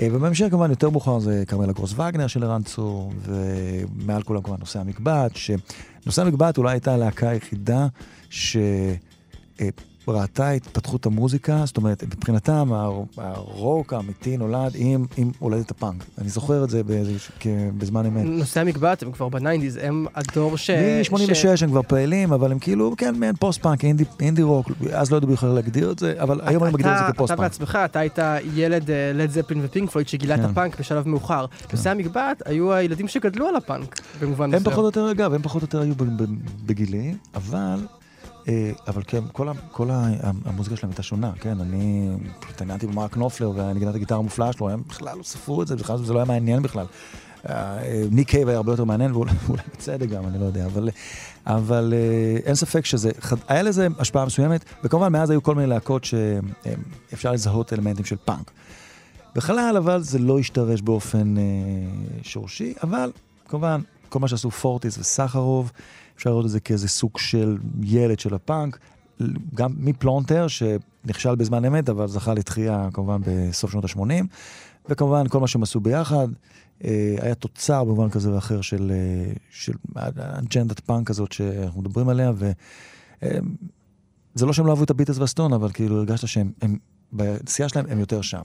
[0.00, 4.60] אה, ובהמשך כמובן יותר מאוחר זה כרמלה גרוס וגנר של ערן צור, ומעל כולם כמובן
[4.60, 7.86] נושא המקבט, שנושא המקבט אולי הייתה הלהקה היחידה
[8.30, 8.56] ש...
[10.08, 16.04] ראתה את התפתחות המוזיקה, זאת אומרת, מבחינתם הר- הרוק האמיתי נולד עם, עם הולדת הפאנק.
[16.18, 17.46] אני זוכר את זה באיזה, כ-
[17.78, 18.24] בזמן אמת.
[18.24, 20.70] נושאי המגבעת הם כבר ב nineties, הם הדור ש...
[20.70, 21.14] מ-86
[21.62, 25.28] הם כבר פעילים, אבל הם כאילו, כן, מעין פוסט-פאנק, אינדי, אינדי רוק, אז לא ידעו
[25.30, 27.40] בכלל להגדיר את זה, אבל היום אני מגדיר את זה אתה כפוסט-פאנק.
[27.40, 28.18] בעצמך, אתה היית
[28.54, 30.46] ילד לד זפלין ופינק פלויד שגילה את כן.
[30.46, 31.46] הפאנק בשלב מאוחר.
[31.72, 34.64] נושאי המגבעת היו הילדים שגדלו על הפאנק, במובן הם מסוים.
[34.64, 35.94] פחות או יותר, אגב, הם פחות או יותר היו
[36.66, 37.78] בגילי, אבל,
[38.88, 40.08] אבל כן, כל, ה, כל ה,
[40.44, 42.10] המוזיקה שלהם הייתה שונה, כן, אני
[42.50, 46.12] התעניינתי במרק נופלר ונגינת הגיטרה המופלאה שלו, הם בכלל לא ספרו את זה, בכלל זה
[46.12, 46.86] לא היה מעניין בכלל.
[47.48, 49.32] אה, אה, ניק קייב היה הרבה יותר מעניין, ואולי
[49.72, 50.88] בצדק גם, אני לא יודע, אבל,
[51.46, 53.10] אבל אה, אין ספק שזה,
[53.48, 58.50] היה לזה השפעה מסוימת, וכמובן מאז היו כל מיני להקות שאפשר לזהות אלמנטים של פאנק.
[59.34, 61.42] בכלל, אבל זה לא השתרש באופן אה,
[62.22, 63.12] שורשי, אבל
[63.48, 65.72] כמובן, כל מה שעשו פורטיס וסחרוב,
[66.20, 68.78] אפשר לראות את זה כאיזה סוג של ילד של הפאנק,
[69.54, 74.24] גם מפלונטר, שנכשל בזמן אמת, אבל זכה לתחייה כמובן בסוף שנות ה-80,
[74.88, 76.28] וכמובן כל מה שהם עשו ביחד,
[76.84, 82.32] אה, היה תוצר במובן כזה ואחר של, אה, של אג'נדת פאנק הזאת שאנחנו מדברים עליה,
[82.34, 82.50] ו...
[83.22, 83.38] אה,
[84.40, 86.78] לא שהם לא אהבו את הביטלס והסטונס, אבל כאילו הרגשת שהם, הם,
[87.12, 88.42] בשיאה שלהם הם יותר שם.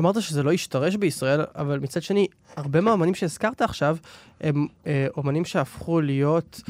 [0.00, 2.26] אמרת שזה לא השתרש בישראל, אבל מצד שני,
[2.56, 3.96] הרבה מהאומנים שהזכרת עכשיו,
[4.40, 6.62] הם אה, אומנים שהפכו להיות,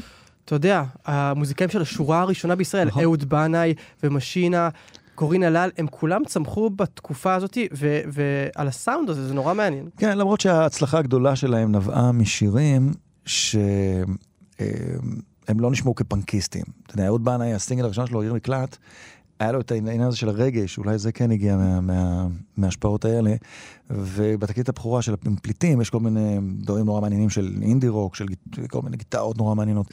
[0.45, 3.03] אתה יודע, המוזיקאים של השורה הראשונה בישראל, נכון.
[3.03, 3.73] אהוד בנאי
[4.03, 4.69] ומשינה.
[5.15, 9.89] קורינה לאל, הם כולם צמחו בתקופה הזאת, ו- ועל הסאונד הזה, זה נורא מעניין.
[9.97, 12.91] כן, למרות שההצלחה הגדולה שלהם נבעה משירים
[13.25, 14.15] שהם
[15.59, 16.63] לא נשמעו כפנקיסטים.
[16.85, 18.77] אתה יודע, אהוד בנאי, הסינגל הראשון שלו, עיר מקלט,
[19.39, 22.27] היה לו את העניין הזה של הרגש, אולי זה כן הגיע מה, מה,
[22.57, 23.35] מההשפעות האלה.
[23.89, 28.25] ובתקליט הבכורה של הפליטים יש כל מיני דברים נורא מעניינים של אינדי רוק, של
[28.69, 29.87] כל מיני גיטרות נורא מעניינות.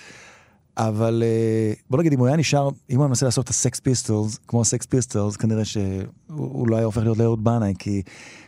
[0.76, 3.80] אבל אה, בוא נגיד, אם הוא היה נשאר, אם הוא היה מנסה לעשות את הסקס
[3.80, 8.02] פיסטולס, כמו הסקס פיסטולס, כנראה שהוא הוא לא היה הופך להיות לאהוד בנאי, כי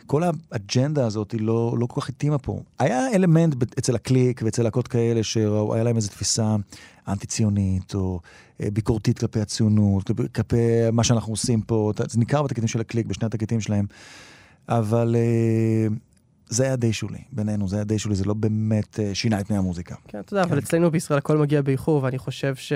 [0.05, 2.59] כל האג'נדה הזאת היא לא, לא כל כך התאימה פה.
[2.79, 6.55] היה אלמנט אצל הקליק ואצל להקות כאלה שהיה להם איזו תפיסה
[7.07, 8.19] אנטי-ציונית, או
[8.59, 10.57] ביקורתית כלפי הציונות, כלפי-
[10.93, 13.85] מה שאנחנו עושים פה, זה ניכר בתקליטים של הקליק, בשני התקליטים שלהם.
[14.69, 15.87] אבל אה,
[16.49, 19.47] זה היה די שולי, בינינו, זה היה די שולי, זה לא באמת אה, שינה את
[19.47, 19.95] פני המוזיקה.
[20.07, 22.73] כן, אתה יודע, אבל אצלנו בישראל הכל מגיע באיחור, ואני חושב ש...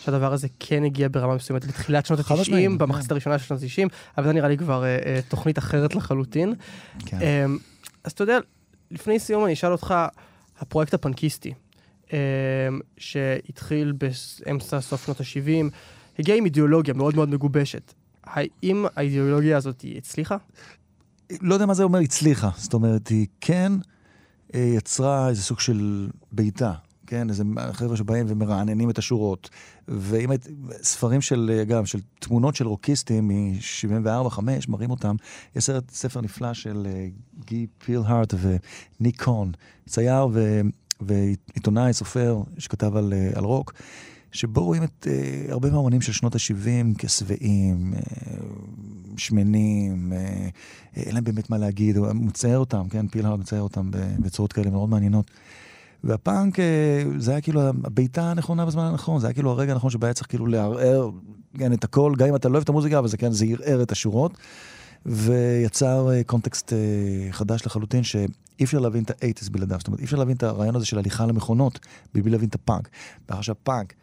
[0.00, 2.78] שהדבר הזה כן הגיע ברמה מסוימת בתחילת שנות חד משמעית, ה-90, כן.
[2.78, 3.88] במחצית הראשונה של שנות ה-90,
[4.18, 6.54] אבל זה נראה לי כבר אה, אה, תוכנית אחרת לחלוטין.
[7.06, 7.18] כן.
[7.20, 7.58] אמ,
[8.04, 8.38] אז אתה יודע,
[8.90, 9.94] לפני סיום אני אשאל אותך,
[10.60, 11.52] הפרויקט הפנקיסטי,
[12.98, 15.74] שהתחיל באמצע סוף שנות ה-70,
[16.18, 17.92] הגיע עם אידיאולוגיה מאוד מאוד מגובשת.
[18.24, 20.36] האם האידיאולוגיה הזאת היא הצליחה?
[21.40, 23.72] לא יודע מה זה אומר הצליחה, זאת אומרת, היא כן
[24.54, 26.72] אה, יצרה איזה סוג של בעיטה,
[27.06, 27.28] כן?
[27.28, 29.50] איזה חבר'ה שבאים ומרעננים את השורות.
[29.88, 30.48] ואם היית,
[30.82, 35.16] ספרים של, גם, של תמונות של רוקיסטים מ-74-5, מראים אותם,
[35.56, 37.06] יש סרט, ספר נפלא של אה,
[37.44, 39.52] גי פילהארט וניק קון,
[39.88, 40.60] צייר ו,
[41.00, 43.72] ועיתונאי, סופר, שכתב על, אה, על רוק.
[44.32, 48.00] שבו רואים את uh, הרבה מהאומנים של שנות ה-70 כשבעים, uh,
[49.16, 54.52] שמנים, uh, אין להם באמת מה להגיד, הוא מצייר אותם, כן, פילהרד מצייר אותם בצורות
[54.52, 55.30] כאלה מאוד מעניינות.
[56.04, 56.62] והפאנק, uh,
[57.18, 60.28] זה היה כאילו הבעיטה הנכונה בזמן הנכון, זה היה כאילו הרגע הנכון שבו היה צריך
[60.28, 61.10] כאילו לערער,
[61.58, 63.82] כן, את הכל, גם אם אתה לא אוהב את המוזיקה, אבל זה כן, זה ערער
[63.82, 64.38] את השורות.
[65.06, 66.72] ויצר קונטקסט
[67.30, 68.02] חדש לחלוטין,
[68.56, 69.78] שאי אפשר להבין את ה-80's בלעדיו.
[69.78, 71.78] זאת אומרת, אי אפשר להבין את הרעיון הזה של הליכה למכונות,
[72.14, 72.88] מבלי להבין את הפאנק.
[73.30, 73.94] מאחר שהפאנק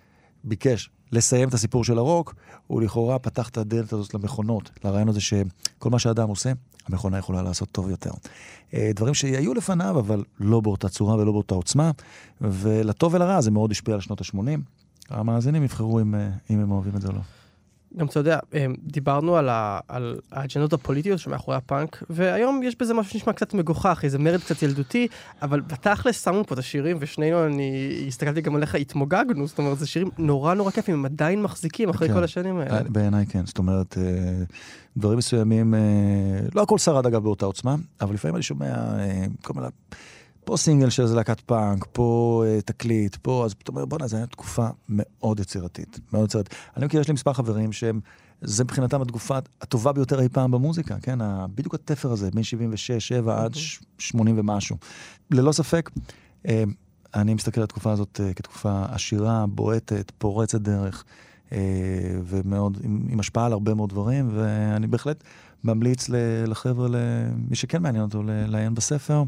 [0.44, 2.36] ביקש לסיים את הסיפור של הרוק,
[2.68, 6.52] הוא לכאורה פתח את הדלת הזאת למכונות, לרעיון הזה שכל מה שאדם עושה,
[6.88, 8.12] המכונה יכולה לעשות טוב יותר.
[8.74, 11.92] אה, דברים שהיו לפניו, אבל לא באותה צורה ולא באותה עוצמה,
[12.42, 14.60] ולטוב ולרע זה מאוד השפיע על שנות ה-80.
[15.10, 17.22] המאזינים יבחרו אם, אה, אם הם אוהבים את זה או לא.
[17.98, 22.94] גם אתה יודע, אמ, דיברנו על, ה, על האג'נדות הפוליטיות שמאחורי הפאנק, והיום יש בזה
[22.94, 25.08] משהו שנשמע קצת מגוחך, איזה מרד קצת ילדותי,
[25.42, 29.88] אבל בתכלס שמו פה את השירים, ושנינו, אני הסתכלתי גם עליך, התמוגגנו, זאת אומרת, זה
[29.88, 32.14] שירים נורא נורא כיפים, הם עדיין מחזיקים אחרי כן.
[32.14, 32.78] כל השנים האלה.
[32.78, 34.44] אה, בעיניי כן, זאת אומרת, אה,
[34.98, 35.80] דברים מסוימים, אה,
[36.56, 39.68] לא הכל שרד אגב באותה עוצמה, אבל לפעמים אני שומע אה, כל מיני,
[40.46, 44.18] פה סינגל של איזה להקת פאנק, פה אה, תקליט, פה, אז פתאום אומר, בואנה, זו
[44.18, 46.56] הייתה תקופה מאוד יצירתית, מאוד יצירתית.
[46.78, 48.00] אני מכיר, יש לי מספר חברים שהם,
[48.42, 51.22] זה מבחינתם התקופה הטובה ביותר אי פעם במוזיקה, כן?
[51.22, 54.78] ה- בדיוק התפר הזה, בין 76, 7 עד ש- 80 ומשהו.
[55.32, 55.90] ללא ספק,
[56.48, 56.64] אה,
[57.16, 61.04] אני מסתכל על התקופה הזאת אה, כתקופה עשירה, בועטת, פורצת דרך.
[61.52, 61.58] אה,
[62.26, 65.24] ומאוד, עם, עם השפעה על הרבה מאוד דברים, ואני בהחלט
[65.64, 66.10] ממליץ
[66.48, 69.24] לחבר'ה, למי שכן מעניין אותו, לעיין בספר.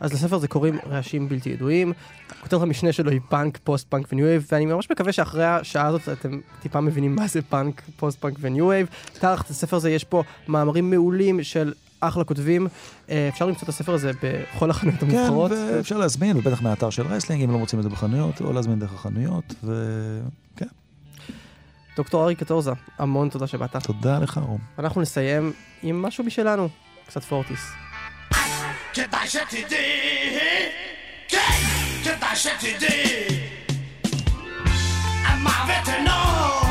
[0.00, 1.92] אז לספר הזה קוראים רעשים בלתי ידועים.
[2.40, 6.08] כותרת המשנה שלו היא פאנק, פוסט פאנק וניו וייב, ואני ממש מקווה שאחרי השעה הזאת
[6.08, 8.86] אתם טיפה מבינים מה זה פאנק, פוסט פאנק וניו וייב.
[9.12, 12.66] תחת הספר הזה יש פה מאמרים מעולים של אחלה כותבים.
[13.10, 15.50] אה, אפשר למצוא את הספר הזה בכל החנויות כן, המובחרות.
[15.50, 18.94] ואפשר להזמין, ובטח מהאתר של רסלינג, אם לא מוצאים את זה בחנויות, או להזמין דרך
[18.94, 20.66] החנויות, וכן,
[21.96, 23.76] דוקטור ארי קטורזה, המון תודה שבאת.
[23.76, 24.58] תודה לך, רום.
[24.78, 26.68] אנחנו נסיים עם משהו משלנו,
[27.06, 27.72] קצת פורטיס.
[28.94, 30.38] כדאי שתדעי,
[31.28, 31.38] כן,
[32.04, 33.26] כדאי שתדעי.
[35.24, 36.65] המוות אינו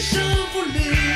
[0.00, 0.20] je
[0.52, 1.07] voulais.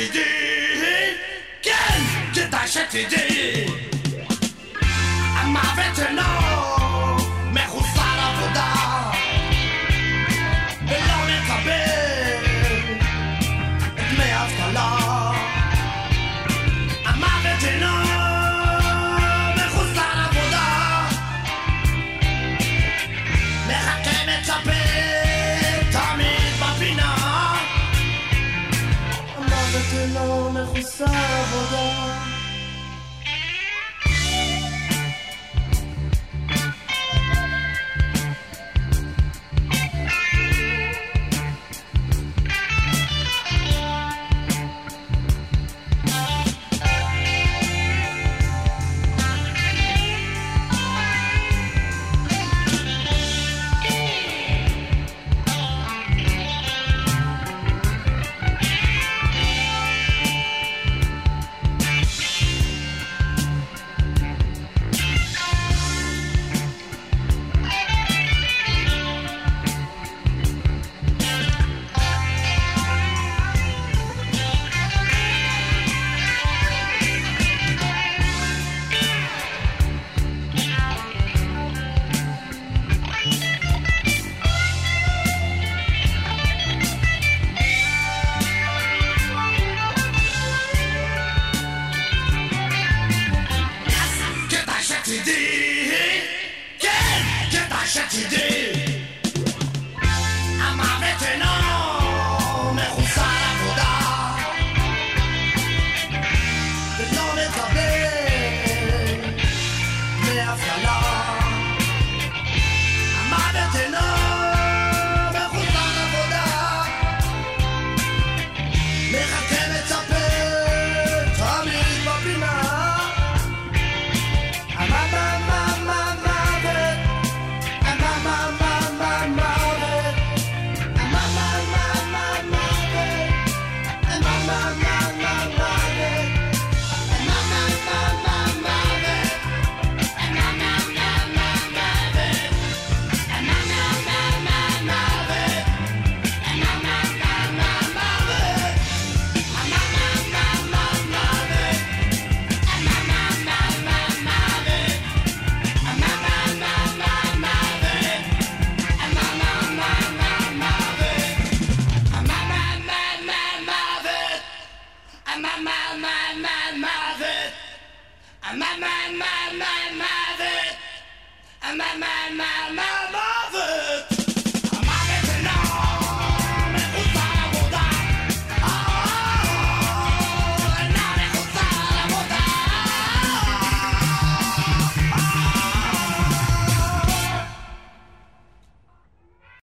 [0.00, 1.14] כדאי שתדעי,
[1.62, 2.00] כן,
[2.34, 3.66] כדאי שתדעי.
[5.34, 6.79] המוות אינו מחוסר